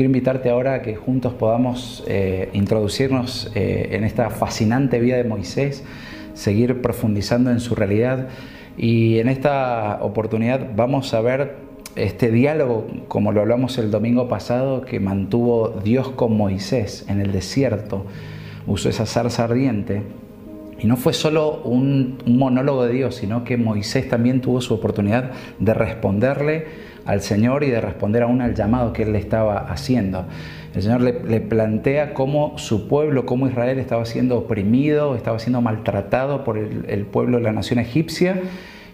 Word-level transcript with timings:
Quiero 0.00 0.08
invitarte 0.08 0.48
ahora 0.48 0.76
a 0.76 0.80
que 0.80 0.96
juntos 0.96 1.34
podamos 1.34 2.02
eh, 2.06 2.48
introducirnos 2.54 3.52
eh, 3.54 3.90
en 3.92 4.04
esta 4.04 4.30
fascinante 4.30 4.98
vida 4.98 5.18
de 5.18 5.24
Moisés, 5.24 5.84
seguir 6.32 6.80
profundizando 6.80 7.50
en 7.50 7.60
su 7.60 7.74
realidad 7.74 8.28
y 8.78 9.18
en 9.18 9.28
esta 9.28 9.98
oportunidad 10.00 10.70
vamos 10.74 11.12
a 11.12 11.20
ver 11.20 11.56
este 11.96 12.30
diálogo, 12.30 12.86
como 13.08 13.30
lo 13.32 13.42
hablamos 13.42 13.76
el 13.76 13.90
domingo 13.90 14.26
pasado, 14.26 14.80
que 14.80 15.00
mantuvo 15.00 15.68
Dios 15.84 16.08
con 16.08 16.34
Moisés 16.34 17.04
en 17.10 17.20
el 17.20 17.30
desierto. 17.30 18.06
Usó 18.66 18.88
esa 18.88 19.04
zarza 19.04 19.44
ardiente 19.44 20.00
y 20.78 20.86
no 20.86 20.96
fue 20.96 21.12
solo 21.12 21.60
un, 21.62 22.16
un, 22.24 22.38
monólogo 22.38 22.86
de 22.86 22.94
Dios, 22.94 23.16
sino 23.16 23.44
que 23.44 23.58
Moisés 23.58 24.08
también 24.08 24.40
tuvo 24.40 24.62
su 24.62 24.72
oportunidad 24.72 25.32
de 25.58 25.74
responderle 25.74 26.89
al 27.10 27.22
Señor 27.22 27.64
y 27.64 27.70
de 27.70 27.80
responder 27.80 28.22
aún 28.22 28.40
al 28.40 28.54
llamado 28.54 28.92
que 28.92 29.02
él 29.02 29.12
le 29.12 29.18
estaba 29.18 29.58
haciendo. 29.58 30.26
El 30.74 30.82
Señor 30.82 31.00
le, 31.00 31.40
plantea 31.40 32.14
cómo 32.14 32.56
su 32.56 32.86
pueblo, 32.86 33.26
cómo 33.26 33.48
Israel 33.48 33.80
estaba 33.80 34.04
siendo 34.04 34.38
oprimido, 34.38 35.16
estaba 35.16 35.40
siendo 35.40 35.60
maltratado 35.60 36.44
por 36.44 36.56
el, 36.56 36.84
el 36.88 37.06
pueblo 37.06 37.38
de 37.38 37.42
la 37.42 37.52
nación 37.52 37.80
egipcia. 37.80 38.40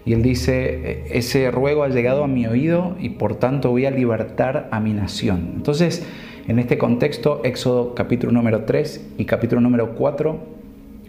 Y 0.07 0.15
él 0.15 0.23
dice, 0.23 1.05
ese 1.11 1.51
ruego 1.51 1.83
ha 1.83 1.89
llegado 1.89 2.25
a 2.25 2.29
mi 2.29 2.47
oído 2.47 2.97
y 2.99 3.11
por 3.11 3.35
tanto 3.35 3.71
voy 3.71 3.85
a 3.85 3.91
libertar 3.91 4.69
a 4.71 4.81
mi 4.81 4.95
nación. 4.95 5.51
Entonces, 5.57 6.07
en 6.49 6.59
este 6.59 6.79
contexto, 6.79 7.43
Éxodo 7.45 7.95
capítulo 7.95 8.33
número 8.33 8.65
3 8.65 9.09
y 9.19 9.27
capítulo 9.27 9.61
número 9.61 9.95
4 9.95 10.39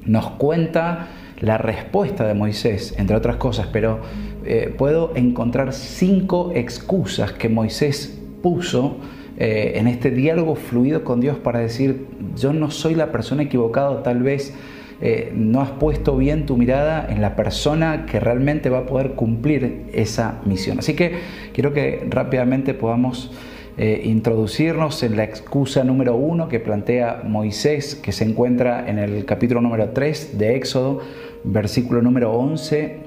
nos 0.06 0.32
cuenta 0.32 1.08
la 1.40 1.58
respuesta 1.58 2.26
de 2.26 2.34
Moisés, 2.34 2.96
entre 2.98 3.16
otras 3.16 3.38
cosas, 3.38 3.68
pero 3.72 4.00
eh, 4.48 4.74
puedo 4.78 5.12
encontrar 5.16 5.74
cinco 5.74 6.54
excusas 6.56 7.34
que 7.34 7.50
Moisés 7.50 8.18
puso 8.42 8.96
eh, 9.38 9.74
en 9.76 9.88
este 9.88 10.10
diálogo 10.10 10.56
fluido 10.56 11.04
con 11.04 11.20
Dios 11.20 11.38
para 11.38 11.60
decir, 11.60 12.06
yo 12.38 12.54
no 12.54 12.72
soy 12.72 12.96
la 12.96 13.12
persona 13.12 13.44
equivocada, 13.44 14.04
tal 14.04 14.24
vez 14.24 14.54
eh, 15.02 15.34
no 15.36 15.62
has 15.62 15.72
puesto 15.72 16.16
bien 16.16 16.46
tu 16.46 16.56
mirada 16.56 17.06
en 17.10 17.22
la 17.22 17.36
persona 17.36 18.06
que 18.06 18.22
realmente 18.22 18.70
va 18.70 18.80
a 18.80 18.86
poder 18.86 19.16
cumplir 19.16 19.88
esa 19.92 20.40
misión. 20.46 20.80
Así 20.80 20.94
que 20.94 21.16
quiero 21.54 21.74
que 21.74 22.08
rápidamente 22.10 22.74
podamos 22.74 23.32
introducirnos 23.80 25.04
en 25.04 25.18
la 25.18 25.24
excusa 25.24 25.84
número 25.84 26.16
uno 26.16 26.50
que 26.50 26.60
plantea 26.60 27.22
Moisés, 27.24 27.94
que 27.94 28.12
se 28.12 28.24
encuentra 28.24 28.90
en 28.90 28.98
el 28.98 29.24
capítulo 29.26 29.62
número 29.62 29.90
3 29.90 30.36
de 30.40 30.56
Éxodo, 30.56 31.02
versículo 31.44 32.02
número 32.02 32.34
11. 32.34 33.07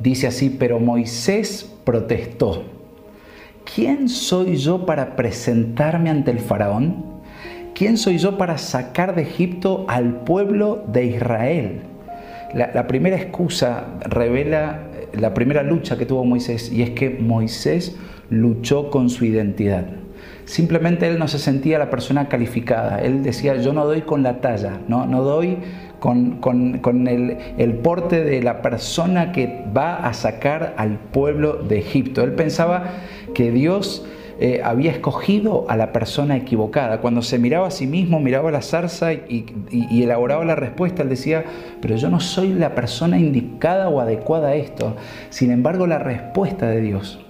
Dice 0.00 0.26
así, 0.26 0.50
pero 0.50 0.80
Moisés 0.80 1.70
protestó. 1.84 2.64
¿Quién 3.74 4.08
soy 4.08 4.56
yo 4.56 4.86
para 4.86 5.14
presentarme 5.14 6.10
ante 6.10 6.30
el 6.30 6.40
faraón? 6.40 7.04
¿Quién 7.74 7.96
soy 7.96 8.18
yo 8.18 8.38
para 8.38 8.58
sacar 8.58 9.14
de 9.14 9.22
Egipto 9.22 9.84
al 9.88 10.24
pueblo 10.24 10.84
de 10.88 11.06
Israel? 11.06 11.80
La, 12.54 12.86
primera 12.86 13.16
excusa 13.16 13.84
revela 14.00 14.80
la 15.12 15.34
primera 15.34 15.62
lucha 15.62 15.96
que 15.96 16.06
tuvo 16.06 16.24
Moisés 16.24 16.72
y 16.72 16.82
es 16.82 16.90
que 16.90 17.10
Moisés 17.10 17.96
luchó 18.28 18.90
con 18.90 19.08
su 19.10 19.24
identidad. 19.24 19.84
Simplemente 20.44 21.06
él 21.06 21.18
no 21.18 21.28
se 21.28 21.38
sentía 21.38 21.78
la 21.78 21.90
persona 21.90 22.28
calificada. 22.28 23.00
Él 23.00 23.22
decía, 23.22 23.56
yo 23.56 23.72
no 23.72 23.86
doy 23.86 24.02
con 24.02 24.22
la 24.22 24.40
talla, 24.40 24.80
no, 24.88 25.06
no 25.06 25.22
doy 25.22 25.58
con, 26.00 26.38
con, 26.38 27.06
el, 27.06 27.74
porte 27.82 28.24
de 28.24 28.42
la 28.42 28.62
persona 28.62 29.32
que 29.32 29.64
va 29.76 29.96
a 29.96 30.14
sacar 30.14 30.74
al 30.76 30.98
pueblo 30.98 31.62
de 31.62 31.78
Egipto. 31.78 32.22
Él 32.22 32.32
pensaba 32.32 32.84
que 33.34 33.52
Dios 33.52 34.06
eh, 34.40 34.62
había 34.64 34.90
escogido 34.90 35.66
a 35.68 35.76
la 35.76 35.92
persona 35.92 36.36
equivocada. 36.36 37.02
Cuando 37.02 37.20
se 37.20 37.38
miraba 37.38 37.68
a 37.68 37.70
sí 37.70 37.86
mismo, 37.86 38.18
miraba 38.18 38.50
la 38.50 38.62
zarza 38.62 39.12
y, 39.12 39.44
elaboraba 40.02 40.44
la 40.46 40.56
respuesta, 40.56 41.02
él 41.02 41.10
decía, 41.10 41.44
pero 41.82 41.96
yo 41.96 42.08
no 42.08 42.18
soy 42.18 42.54
la 42.54 42.74
persona 42.74 43.18
indicada 43.18 43.90
o 43.90 44.00
adecuada 44.00 44.48
a 44.48 44.54
esto. 44.54 44.96
Sin 45.28 45.50
embargo, 45.50 45.86
la 45.86 45.98
respuesta 45.98 46.68
de 46.68 46.80
Dios, 46.80 47.20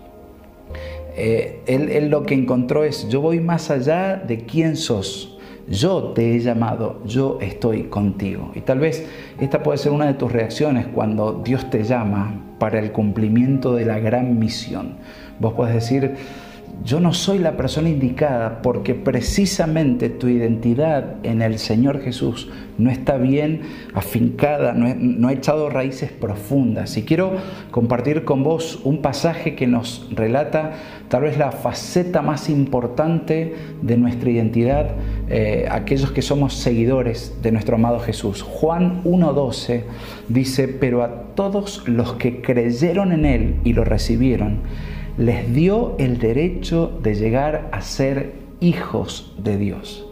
eh, 1.16 1.60
él 1.66 2.09
lo 2.09 2.22
que 2.22 2.34
encontró 2.34 2.84
es, 2.84 3.09
yo 3.09 3.20
voy 3.20 3.41
más 3.41 3.70
allá 3.72 4.14
de 4.16 4.44
quién 4.44 4.76
sos. 4.76 5.39
Yo 5.70 6.12
te 6.14 6.34
he 6.34 6.41
llamado, 6.41 7.00
yo 7.04 7.38
estoy 7.41 7.84
contigo. 7.84 8.50
Y 8.56 8.60
tal 8.62 8.81
vez 8.81 9.06
esta 9.38 9.62
puede 9.62 9.78
ser 9.78 9.92
una 9.92 10.06
de 10.06 10.14
tus 10.14 10.32
reacciones 10.32 10.88
cuando 10.88 11.41
Dios 11.44 11.70
te 11.70 11.84
llama 11.84 12.34
para 12.58 12.81
el 12.81 12.91
cumplimiento 12.91 13.76
de 13.76 13.84
la 13.84 14.00
gran 14.00 14.36
misión. 14.41 14.97
Vos 15.38 15.53
podés 15.53 15.75
decir, 15.75 16.16
yo 16.84 16.98
no 16.98 17.12
soy 17.12 17.38
la 17.38 17.56
persona 17.56 17.88
indicada 17.88 18.62
porque 18.62 18.94
precisamente 18.94 20.08
tu 20.08 20.28
identidad 20.28 21.16
en 21.25 21.42
el 21.42 21.58
Señor 21.58 22.00
Jesús 22.00 22.48
no 22.78 22.91
está 22.91 23.19
bien 23.19 23.60
afincada, 23.94 24.72
no, 24.72 25.28
ha 25.28 25.32
echado 25.32 25.69
raíces 25.69 26.10
profundas. 26.10 26.97
Y 26.97 27.03
quiero 27.03 27.36
compartir 27.70 28.25
con 28.25 28.42
vos 28.42 28.80
un 28.84 29.03
pasaje 29.03 29.54
que 29.54 29.66
nos 29.66 30.09
relata 30.10 30.72
tal 31.09 31.22
vez 31.22 31.36
la 31.36 31.53
faceta 31.53 32.22
más 32.22 32.48
importante 32.48 33.54
de 33.82 33.97
nuestra 33.98 34.30
identidad, 34.30 34.92
eh, 35.28 35.66
aquellos 35.70 36.12
que 36.12 36.22
somos 36.22 36.54
seguidores 36.54 37.36
de 37.42 37.53
nuestro 37.53 37.76
amado 37.76 38.00
Jesús. 38.00 38.42
Juan 38.42 39.04
1.12 39.04 39.82
dice, 40.28 40.69
pero 40.69 41.03
a 41.03 41.34
todos 41.34 41.86
los 41.86 42.14
que 42.14 42.41
creyeron 42.41 43.12
en 43.12 43.26
Él 43.26 43.56
y 43.64 43.75
lo 43.75 43.84
recibieron, 43.84 44.60
les 45.19 45.53
dio 45.53 45.97
el 45.98 46.19
derecho 46.19 46.98
de 47.03 47.15
llegar 47.15 47.69
a 47.72 47.81
ser 47.81 48.34
hijos 48.60 49.34
de 49.38 49.56
Dios. 49.56 50.06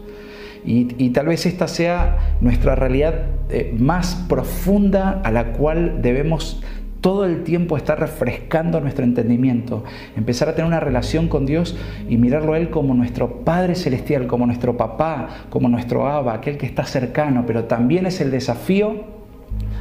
Y, 0.65 1.09
tal 1.11 1.27
vez 1.27 1.45
esta 1.45 1.67
sea 1.67 2.35
nuestra 2.41 2.75
realidad 2.75 3.27
eh, 3.49 3.73
más 3.77 4.15
profunda 4.27 5.21
a 5.23 5.31
la 5.31 5.53
cual 5.53 6.01
debemos 6.01 6.61
todo 7.01 7.25
el 7.25 7.43
tiempo 7.43 7.77
estar 7.77 7.97
refrescando 7.97 8.81
nuestro 8.81 9.05
entendimiento, 9.05 9.85
empezar 10.17 10.49
a 10.49 10.55
tener 10.55 10.67
una 10.67 10.81
relación 10.81 11.29
con 11.29 11.45
Dios 11.45 11.77
y 12.09 12.17
mirarlo 12.17 12.53
a 12.53 12.57
Él 12.57 12.69
como 12.69 12.93
nuestro 12.93 13.45
Padre 13.45 13.75
Celestial, 13.75 14.27
como 14.27 14.45
nuestro 14.45 14.75
papá, 14.75 15.29
como 15.49 15.69
nuestro 15.69 16.07
Abba, 16.07 16.33
aquel 16.33 16.57
que 16.57 16.65
está 16.65 16.83
cercano, 16.83 17.45
pero 17.47 17.63
también 17.63 18.05
es 18.05 18.19
el 18.19 18.31
desafío 18.31 19.18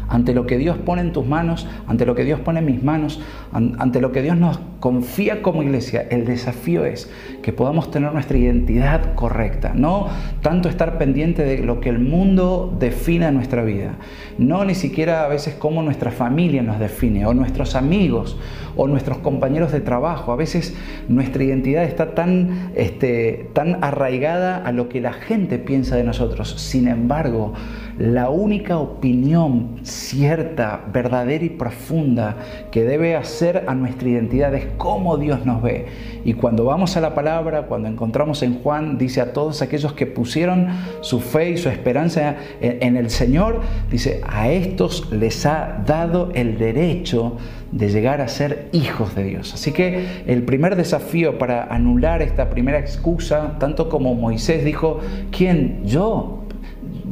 ante 0.08 0.34
lo 0.34 0.46
que 0.46 0.58
Dios 0.58 0.78
pone 0.78 1.02
en 1.02 1.12
tus 1.12 1.26
manos, 1.26 1.66
ante 1.86 2.06
lo 2.06 2.14
que 2.14 2.24
Dios 2.24 2.40
pone 2.40 2.60
en 2.60 2.66
mis 2.66 2.82
manos, 2.82 3.20
ante 3.52 4.00
lo 4.00 4.12
que 4.12 4.22
Dios 4.22 4.36
nos 4.36 4.58
confía 4.80 5.42
como 5.42 5.62
iglesia, 5.62 6.06
el 6.10 6.24
desafío 6.24 6.84
es 6.84 7.10
que 7.42 7.52
podamos 7.52 7.90
tener 7.90 8.12
nuestra 8.12 8.38
identidad 8.38 9.14
correcta, 9.14 9.72
no 9.74 10.08
tanto 10.42 10.68
estar 10.68 10.98
pendiente 10.98 11.44
de 11.44 11.58
lo 11.58 11.80
que 11.80 11.88
el 11.88 11.98
mundo 11.98 12.74
define 12.78 13.26
en 13.26 13.34
nuestra 13.34 13.64
vida, 13.64 13.96
no 14.38 14.64
ni 14.64 14.74
siquiera 14.74 15.24
a 15.24 15.28
veces 15.28 15.54
cómo 15.54 15.82
nuestra 15.82 16.10
familia 16.10 16.62
nos 16.62 16.78
define, 16.78 17.26
o 17.26 17.34
nuestros 17.34 17.74
amigos, 17.74 18.38
o 18.76 18.86
nuestros 18.86 19.18
compañeros 19.18 19.72
de 19.72 19.80
trabajo. 19.80 20.32
A 20.32 20.36
veces 20.36 20.74
nuestra 21.08 21.42
identidad 21.42 21.84
está 21.84 22.14
tan, 22.14 22.70
este, 22.74 23.50
tan 23.52 23.82
arraigada 23.82 24.56
a 24.56 24.72
lo 24.72 24.88
que 24.88 25.00
la 25.00 25.12
gente 25.12 25.58
piensa 25.58 25.96
de 25.96 26.04
nosotros. 26.04 26.54
Sin 26.58 26.86
embargo, 26.88 27.54
la 27.98 28.30
única 28.30 28.78
opinión 28.78 29.80
cierta, 29.82 30.84
verdadera 30.92 31.44
y 31.44 31.50
profunda 31.50 32.36
que 32.70 32.84
debe 32.84 33.16
hacer 33.16 33.64
a 33.66 33.74
nuestra 33.74 34.08
identidad 34.08 34.54
es 34.54 34.66
cómo 34.76 35.16
Dios 35.16 35.44
nos 35.44 35.62
ve. 35.62 35.86
Y 36.24 36.34
cuando 36.34 36.64
vamos 36.64 36.96
a 36.96 37.00
la 37.00 37.14
palabra, 37.14 37.62
cuando 37.62 37.88
encontramos 37.88 38.42
en 38.42 38.60
Juan, 38.60 38.98
dice 38.98 39.20
a 39.20 39.32
todos 39.32 39.62
aquellos 39.62 39.94
que 39.94 40.06
pusieron 40.06 40.68
su 41.00 41.20
fe 41.20 41.50
y 41.50 41.56
su 41.56 41.68
esperanza 41.68 42.36
en 42.60 42.96
el 42.96 43.10
Señor, 43.10 43.62
dice, 43.90 44.20
a 44.26 44.48
estos 44.48 45.10
les 45.10 45.44
ha 45.44 45.82
dado 45.84 46.30
el 46.34 46.58
derecho 46.58 47.36
de 47.72 47.88
llegar 47.88 48.20
a 48.20 48.28
ser 48.28 48.68
hijos 48.72 49.14
de 49.14 49.24
Dios. 49.24 49.52
Así 49.54 49.72
que 49.72 50.22
el 50.26 50.44
primer 50.44 50.76
desafío 50.76 51.38
para 51.38 51.64
anular 51.64 52.22
esta 52.22 52.48
primera 52.50 52.78
excusa, 52.78 53.56
tanto 53.58 53.88
como 53.88 54.14
Moisés 54.14 54.64
dijo, 54.64 55.00
¿quién? 55.30 55.84
Yo. 55.84 56.37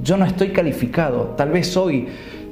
Yo 0.07 0.17
no 0.17 0.25
estoy 0.25 0.51
calificado. 0.51 1.35
Tal 1.37 1.51
vez 1.51 1.77
hoy 1.77 2.07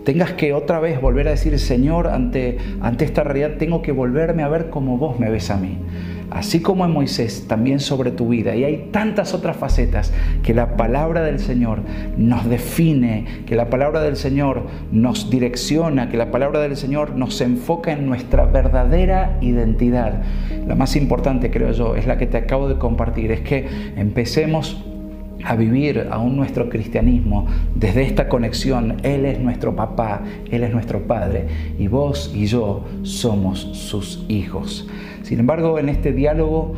tengas 0.04 0.32
que 0.32 0.52
otra 0.52 0.80
vez 0.80 1.00
volver 1.00 1.28
a 1.28 1.30
decir, 1.30 1.56
Señor, 1.60 2.08
ante, 2.08 2.58
ante 2.80 3.04
esta 3.04 3.22
realidad 3.22 3.58
tengo 3.58 3.80
que 3.80 3.92
volverme 3.92 4.42
a 4.42 4.48
ver 4.48 4.70
como 4.70 4.98
vos 4.98 5.20
me 5.20 5.30
ves 5.30 5.50
a 5.50 5.56
mí. 5.56 5.78
así 6.30 6.60
como 6.60 6.84
en 6.84 6.90
Moisés, 6.90 7.46
también 7.46 7.78
sobre 7.78 8.10
tu 8.10 8.28
vida. 8.28 8.56
Y 8.56 8.64
hay 8.64 8.88
tantas 8.90 9.34
otras 9.34 9.56
facetas 9.56 10.12
que 10.42 10.52
la 10.52 10.76
palabra 10.76 11.22
del 11.22 11.38
Señor 11.38 11.82
nos 12.16 12.48
define, 12.48 13.24
que 13.46 13.54
la 13.54 13.70
palabra 13.70 14.02
del 14.02 14.16
Señor 14.16 14.64
nos 14.90 15.30
direcciona, 15.30 16.08
que 16.08 16.16
la 16.16 16.32
palabra 16.32 16.58
del 16.58 16.76
Señor 16.76 17.14
nos 17.14 17.40
enfoca 17.40 17.92
en 17.92 18.06
nuestra 18.06 18.46
verdadera 18.46 19.38
identidad. 19.42 20.24
La 20.66 20.74
más 20.74 20.96
importante, 20.96 21.52
creo 21.52 21.70
yo, 21.70 21.94
es 21.94 22.08
la 22.08 22.18
que 22.18 22.26
te 22.26 22.36
acabo 22.36 22.68
de 22.68 22.78
compartir, 22.78 23.30
es 23.30 23.42
que 23.42 23.68
empecemos 23.96 24.84
a 25.44 25.54
vivir 25.56 26.08
aún 26.10 26.36
nuestro 26.36 26.68
cristianismo 26.68 27.46
desde 27.74 28.02
esta 28.02 28.28
conexión. 28.28 28.96
Él 29.02 29.26
es 29.26 29.38
nuestro 29.38 29.76
papá, 29.76 30.22
Él 30.50 30.64
es 30.64 30.72
nuestro 30.72 31.06
padre 31.06 31.46
y 31.78 31.88
vos 31.88 32.32
y 32.34 32.46
yo 32.46 32.84
somos 33.02 33.60
sus 33.72 34.24
hijos. 34.28 34.88
Sin 35.22 35.40
embargo, 35.40 35.78
en 35.78 35.88
este 35.88 36.12
diálogo 36.12 36.74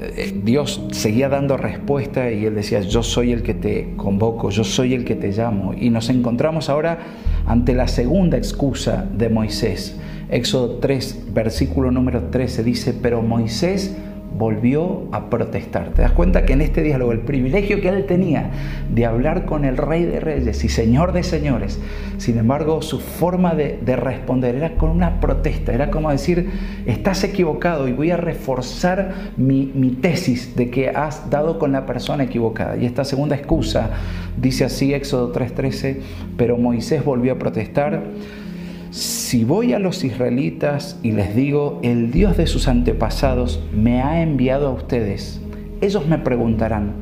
eh, 0.00 0.38
Dios 0.44 0.84
seguía 0.92 1.28
dando 1.28 1.56
respuesta 1.56 2.30
y 2.30 2.44
Él 2.44 2.54
decía, 2.54 2.80
yo 2.80 3.02
soy 3.02 3.32
el 3.32 3.42
que 3.42 3.54
te 3.54 3.94
convoco, 3.96 4.50
yo 4.50 4.64
soy 4.64 4.94
el 4.94 5.04
que 5.04 5.14
te 5.14 5.32
llamo. 5.32 5.74
Y 5.74 5.90
nos 5.90 6.10
encontramos 6.10 6.68
ahora 6.68 6.98
ante 7.46 7.74
la 7.74 7.88
segunda 7.88 8.36
excusa 8.36 9.06
de 9.16 9.28
Moisés. 9.28 9.98
Éxodo 10.28 10.78
3, 10.78 11.28
versículo 11.32 11.90
número 11.90 12.24
13 12.24 12.64
dice, 12.64 12.94
pero 13.00 13.22
Moisés 13.22 13.96
volvió 14.36 15.04
a 15.12 15.30
protestar. 15.30 15.90
Te 15.90 16.02
das 16.02 16.12
cuenta 16.12 16.44
que 16.44 16.52
en 16.52 16.60
este 16.60 16.82
diálogo 16.82 17.12
el 17.12 17.20
privilegio 17.20 17.80
que 17.80 17.88
él 17.88 18.06
tenía 18.06 18.50
de 18.92 19.06
hablar 19.06 19.46
con 19.46 19.64
el 19.64 19.76
rey 19.76 20.04
de 20.04 20.20
reyes 20.20 20.64
y 20.64 20.68
señor 20.68 21.12
de 21.12 21.22
señores, 21.22 21.78
sin 22.18 22.38
embargo 22.38 22.82
su 22.82 23.00
forma 23.00 23.54
de, 23.54 23.78
responder 23.96 24.56
era 24.56 24.74
con 24.74 24.90
una 24.90 25.20
protesta, 25.20 25.72
era 25.72 25.90
como 25.90 26.10
decir, 26.10 26.50
estás 26.84 27.24
equivocado 27.24 27.88
y 27.88 27.92
voy 27.92 28.10
a 28.10 28.16
reforzar 28.16 29.14
mi, 29.36 29.72
mi 29.74 29.90
tesis 29.90 30.54
de 30.54 30.70
que 30.70 30.90
has 30.90 31.30
dado 31.30 31.58
con 31.58 31.72
la 31.72 31.86
persona 31.86 32.24
equivocada. 32.24 32.76
Y 32.76 32.84
esta 32.84 33.04
segunda 33.04 33.36
excusa 33.36 33.90
dice 34.36 34.64
así 34.64 34.92
Éxodo 34.92 35.32
3:13, 35.32 36.00
pero 36.36 36.58
Moisés 36.58 37.04
volvió 37.04 37.32
a 37.32 37.38
protestar 37.38 38.02
si 38.96 39.44
voy 39.44 39.74
a 39.74 39.78
los 39.78 40.04
israelitas 40.04 40.98
y 41.02 41.12
les 41.12 41.36
digo, 41.36 41.80
el 41.82 42.10
Dios 42.10 42.38
de 42.38 42.46
sus 42.46 42.66
antepasados 42.66 43.62
me 43.74 44.00
ha 44.00 44.22
enviado 44.22 44.68
a 44.68 44.70
ustedes, 44.70 45.38
ellos 45.82 46.08
me 46.08 46.16
preguntarán, 46.16 46.94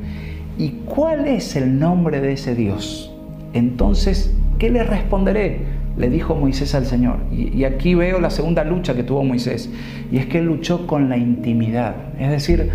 ¿y 0.57 0.71
cuál 0.85 1.25
es 1.25 1.55
el 1.55 1.79
nombre 1.79 2.19
de 2.19 2.33
ese 2.33 2.53
Dios? 2.53 3.13
Entonces, 3.53 4.35
¿qué 4.59 4.69
les 4.69 4.85
responderé? 4.85 5.59
Le 5.95 6.09
dijo 6.09 6.35
Moisés 6.35 6.75
al 6.75 6.85
Señor. 6.85 7.19
Y, 7.31 7.63
aquí 7.63 7.95
veo 7.95 8.19
la 8.19 8.29
segunda 8.29 8.65
lucha 8.65 8.93
que 8.93 9.03
tuvo 9.03 9.23
Moisés, 9.23 9.69
y 10.11 10.17
es 10.17 10.25
que 10.25 10.41
luchó 10.41 10.87
con 10.87 11.07
la 11.07 11.15
intimidad. 11.15 11.95
Es 12.19 12.29
decir, 12.29 12.71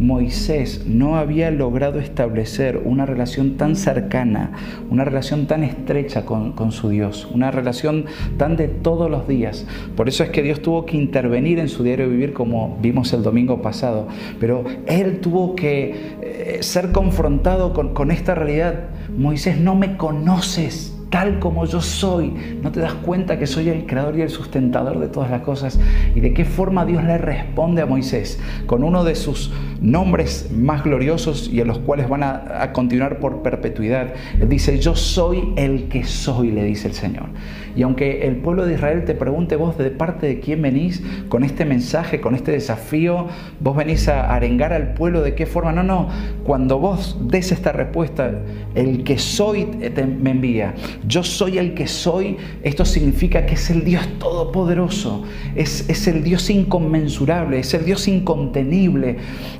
Moisés 0.00 0.86
no 0.86 1.16
había 1.16 1.50
logrado 1.50 1.98
establecer 1.98 2.80
una 2.84 3.04
relación 3.06 3.56
tan 3.56 3.76
cercana, 3.76 4.52
una 4.90 5.04
relación 5.04 5.46
tan 5.46 5.62
estrecha 5.62 6.24
con, 6.24 6.72
su 6.72 6.88
Dios, 6.88 7.28
una 7.32 7.50
relación 7.50 8.06
tan 8.38 8.56
de 8.56 8.68
todos 8.68 9.10
los 9.10 9.28
días. 9.28 9.66
Por 9.96 10.08
eso 10.08 10.24
es 10.24 10.30
que 10.30 10.42
Dios 10.42 10.62
tuvo 10.62 10.86
que 10.86 10.96
intervenir 10.96 11.58
en 11.58 11.68
su 11.68 11.82
diario 11.82 12.08
vivir 12.08 12.32
como 12.32 12.78
vimos 12.80 13.12
el 13.12 13.22
domingo 13.22 13.60
pasado. 13.60 14.08
Pero 14.38 14.64
él 14.86 15.20
tuvo 15.20 15.54
que 15.54 16.16
eh, 16.22 16.58
ser 16.62 16.92
confrontado 16.92 17.72
con, 17.74 17.92
con 17.92 18.10
esta 18.10 18.34
realidad. 18.34 18.88
Moisés, 19.16 19.58
no 19.58 19.74
me 19.74 19.96
conoces 19.96 20.96
tal 21.10 21.40
como 21.40 21.66
yo 21.66 21.80
soy. 21.80 22.32
¿No 22.62 22.72
te 22.72 22.80
das 22.80 22.94
cuenta 22.94 23.38
que 23.38 23.46
soy 23.46 23.68
el 23.68 23.86
creador 23.86 24.16
y 24.16 24.22
el 24.22 24.30
sustentador 24.30 24.98
de 24.98 25.08
todas 25.08 25.30
las 25.30 25.42
cosas? 25.42 25.78
¿Y 26.14 26.20
de 26.20 26.32
qué 26.32 26.44
forma 26.44 26.86
Dios 26.86 27.04
le 27.04 27.18
responde 27.18 27.82
a 27.82 27.86
Moisés? 27.86 28.40
Con 28.66 28.84
uno 28.84 29.04
de 29.04 29.16
sus 29.16 29.52
nombres 29.80 30.50
más 30.54 30.84
gloriosos 30.84 31.48
y 31.52 31.60
a 31.60 31.64
los 31.64 31.78
cuales 31.78 32.08
van 32.08 32.22
a, 32.22 32.70
continuar 32.72 33.18
por 33.18 33.42
perpetuidad. 33.42 34.14
Él 34.40 34.48
dice, 34.48 34.78
yo 34.78 34.94
soy 34.94 35.52
el 35.56 35.88
que 35.88 36.04
soy, 36.04 36.50
le 36.52 36.64
dice 36.64 36.88
el 36.88 36.94
Señor. 36.94 37.26
Y 37.74 37.82
aunque 37.82 38.26
el 38.26 38.36
pueblo 38.36 38.66
de 38.66 38.74
Israel 38.74 39.04
te 39.04 39.14
pregunte 39.14 39.56
vos 39.56 39.76
de 39.78 39.90
parte 39.90 40.26
de 40.26 40.40
quién 40.40 40.62
venís 40.62 41.02
con 41.28 41.44
este 41.44 41.64
mensaje, 41.64 42.20
con 42.20 42.34
este 42.34 42.52
desafío, 42.52 43.26
vos 43.60 43.76
venís 43.76 44.08
a 44.08 44.32
arengar 44.34 44.72
al 44.72 44.94
pueblo 44.94 45.22
de 45.22 45.34
qué 45.34 45.46
forma. 45.46 45.72
No, 45.72 45.82
no, 45.82 46.08
cuando 46.44 46.78
vos 46.78 47.18
des 47.22 47.52
esta 47.52 47.72
respuesta, 47.72 48.32
el 48.74 49.04
que 49.04 49.18
soy 49.18 49.64
te, 49.64 50.04
me 50.04 50.30
envía. 50.30 50.74
Yo 51.06 51.22
soy 51.22 51.58
el 51.58 51.74
que 51.74 51.86
soy, 51.86 52.36
esto 52.62 52.84
significa 52.84 53.46
que 53.46 53.54
es 53.54 53.70
el 53.70 53.84
Dios 53.84 54.06
todopoderoso, 54.18 55.24
es, 55.54 55.88
es 55.88 56.06
el 56.06 56.22
Dios 56.22 56.50
inconmensurable, 56.50 57.58
es 57.58 57.72
el 57.74 57.84
Dios 57.84 58.06
incontenible. 58.08 59.16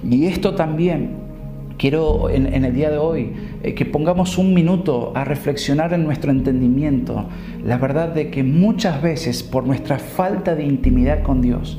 Y 0.08 0.26
esto 0.26 0.54
también 0.54 1.30
quiero 1.80 2.28
en, 2.28 2.62
el 2.62 2.74
día 2.74 2.90
de 2.90 2.98
hoy 2.98 3.32
eh, 3.62 3.74
que 3.74 3.86
pongamos 3.86 4.36
un 4.36 4.52
minuto 4.52 5.12
a 5.14 5.24
reflexionar 5.24 5.94
en 5.94 6.04
nuestro 6.04 6.30
entendimiento. 6.30 7.24
La 7.64 7.78
verdad 7.78 8.10
de 8.10 8.30
que 8.30 8.44
muchas 8.44 9.00
veces 9.00 9.42
por 9.42 9.66
nuestra 9.66 9.98
falta 9.98 10.54
de 10.54 10.64
intimidad 10.64 11.22
con 11.22 11.40
Dios, 11.40 11.78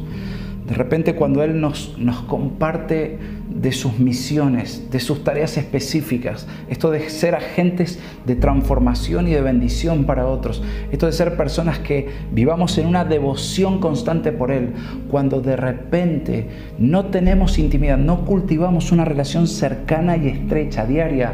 de 0.67 0.73
repente 0.73 1.13
cuando 1.13 1.43
Él 1.43 1.61
nos, 1.61 1.99
nos 1.99 2.21
comparte 2.21 3.19
de 3.53 3.71
sus 3.71 3.99
misiones, 3.99 4.89
de 4.91 4.99
sus 4.99 5.23
tareas 5.23 5.57
específicas, 5.57 6.47
esto 6.69 6.89
de 6.89 7.09
ser 7.09 7.35
agentes 7.35 7.99
de 8.25 8.35
transformación 8.35 9.27
y 9.27 9.31
de 9.31 9.41
bendición 9.41 10.05
para 10.05 10.27
otros, 10.27 10.63
esto 10.91 11.05
de 11.05 11.11
ser 11.11 11.35
personas 11.35 11.79
que 11.79 12.09
vivamos 12.31 12.77
en 12.77 12.87
una 12.87 13.05
devoción 13.05 13.79
constante 13.79 14.31
por 14.31 14.51
Él, 14.51 14.73
cuando 15.09 15.41
de 15.41 15.55
repente 15.55 16.47
no 16.79 17.07
tenemos 17.07 17.59
intimidad, 17.59 17.97
no 17.97 18.25
cultivamos 18.25 18.91
una 18.91 19.05
relación 19.05 19.47
cercana 19.47 20.17
y 20.17 20.27
estrecha, 20.27 20.85
diaria, 20.85 21.33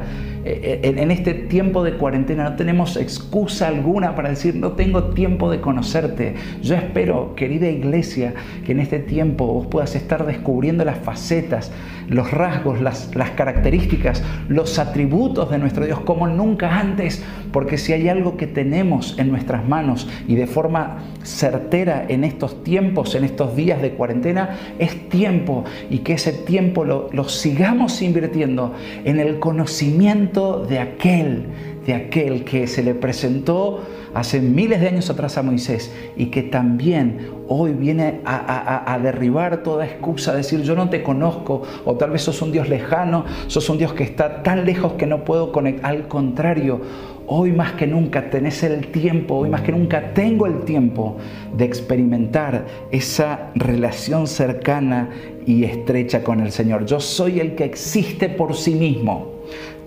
eh, 0.50 0.80
eh, 0.82 0.94
en 0.98 1.12
este 1.12 1.34
tiempo 1.34 1.84
de 1.84 1.96
cuarentena 1.96 2.50
no 2.50 2.56
tenemos 2.56 2.96
excusa 2.96 3.68
alguna 3.68 4.16
para 4.16 4.30
decir 4.30 4.56
no 4.56 4.72
tengo 4.74 5.10
tiempo 5.10 5.52
de 5.52 5.60
conocerte. 5.60 6.36
Yo 6.62 6.76
espero, 6.76 7.36
querida 7.36 7.68
iglesia, 7.70 8.34
que 8.66 8.72
en 8.72 8.80
este 8.80 9.00
tiempo 9.00 9.46
vos 9.46 9.68
puedas 9.68 9.94
estar 9.96 10.26
descubriendo 10.26 10.86
las 10.86 11.00
facetas, 11.00 11.74
los 12.08 12.32
rasgos, 12.32 12.82
las, 12.82 13.16
las 13.16 13.32
características, 13.32 14.24
los 14.48 14.80
atributos 14.80 15.50
de 15.50 15.58
nuestro 15.58 15.86
Dios 15.86 16.00
como 16.02 16.28
nunca 16.28 16.80
antes, 16.80 17.24
porque 17.52 17.78
si 17.78 17.94
hay 17.94 18.10
algo 18.10 18.38
que 18.38 18.48
tenemos 18.48 19.18
en 19.18 19.30
nuestras 19.30 19.68
manos 19.68 20.08
y 20.28 20.36
de 20.36 20.48
forma 20.48 20.98
certera 21.24 22.06
en 22.08 22.24
estos 22.24 22.64
tiempos, 22.64 23.16
en 23.16 23.24
estos 23.24 23.56
días 23.56 23.82
de 23.82 23.92
cuarentena, 23.92 24.58
es 24.80 25.10
tiempo 25.10 25.66
y 25.90 26.00
que 26.00 26.14
ese 26.14 26.34
tiempo 26.34 26.86
lo, 26.86 27.10
lo 27.12 27.28
sigamos 27.30 28.02
invirtiendo 28.02 28.74
en 29.04 29.20
el 29.20 29.40
conocimiento 29.40 30.66
de 30.66 30.80
aquel, 30.80 31.46
de 31.88 31.96
aquel 31.96 32.44
que 32.44 32.68
se 32.68 32.84
le 32.84 32.94
presentó 32.94 33.82
hace 34.14 34.42
miles 34.42 34.82
de 34.82 34.90
años 34.90 35.10
atrás 35.10 35.38
a 35.38 35.42
Moisés 35.42 35.94
y 36.18 36.26
que 36.26 36.44
también 36.44 37.30
hoy 37.48 37.72
viene 37.72 38.20
a, 38.26 39.00
derribar 39.02 39.64
toda 39.64 39.86
excusa, 39.86 40.36
decir 40.36 40.64
yo 40.64 40.76
no 40.76 40.90
te 40.90 41.02
conozco 41.02 41.62
o 41.86 41.96
tal 41.96 42.12
vez 42.12 42.24
sos 42.24 42.42
un 42.42 42.52
Dios 42.52 42.68
lejano, 42.68 43.24
sos 43.48 43.70
un 43.70 43.78
Dios 43.78 43.94
que 43.94 44.04
está 44.04 44.44
tan 44.44 44.66
lejos 44.66 44.94
que 44.94 45.06
no 45.06 45.24
puedo 45.24 45.54
conectar. 45.54 45.90
Al 45.90 46.10
contrario, 46.10 46.82
hoy 47.26 47.54
más 47.54 47.74
que 47.74 47.88
nunca 47.88 48.30
tenés 48.30 48.64
el 48.64 48.88
tiempo, 48.88 49.36
hoy 49.36 49.50
más 49.50 49.62
que 49.62 49.72
nunca 49.72 50.14
tengo 50.14 50.46
el 50.46 50.64
tiempo 50.66 51.16
de 51.56 51.64
experimentar 51.64 52.66
esa 52.92 53.52
relación 53.56 54.28
cercana 54.28 55.10
y 55.46 55.64
estrecha 55.64 56.22
con 56.22 56.42
el 56.42 56.52
Señor. 56.52 56.86
Yo 56.86 57.00
soy 57.00 57.40
el 57.40 57.56
que 57.56 57.64
existe 57.64 58.28
por 58.28 58.56
sí 58.56 58.76
mismo 58.76 59.37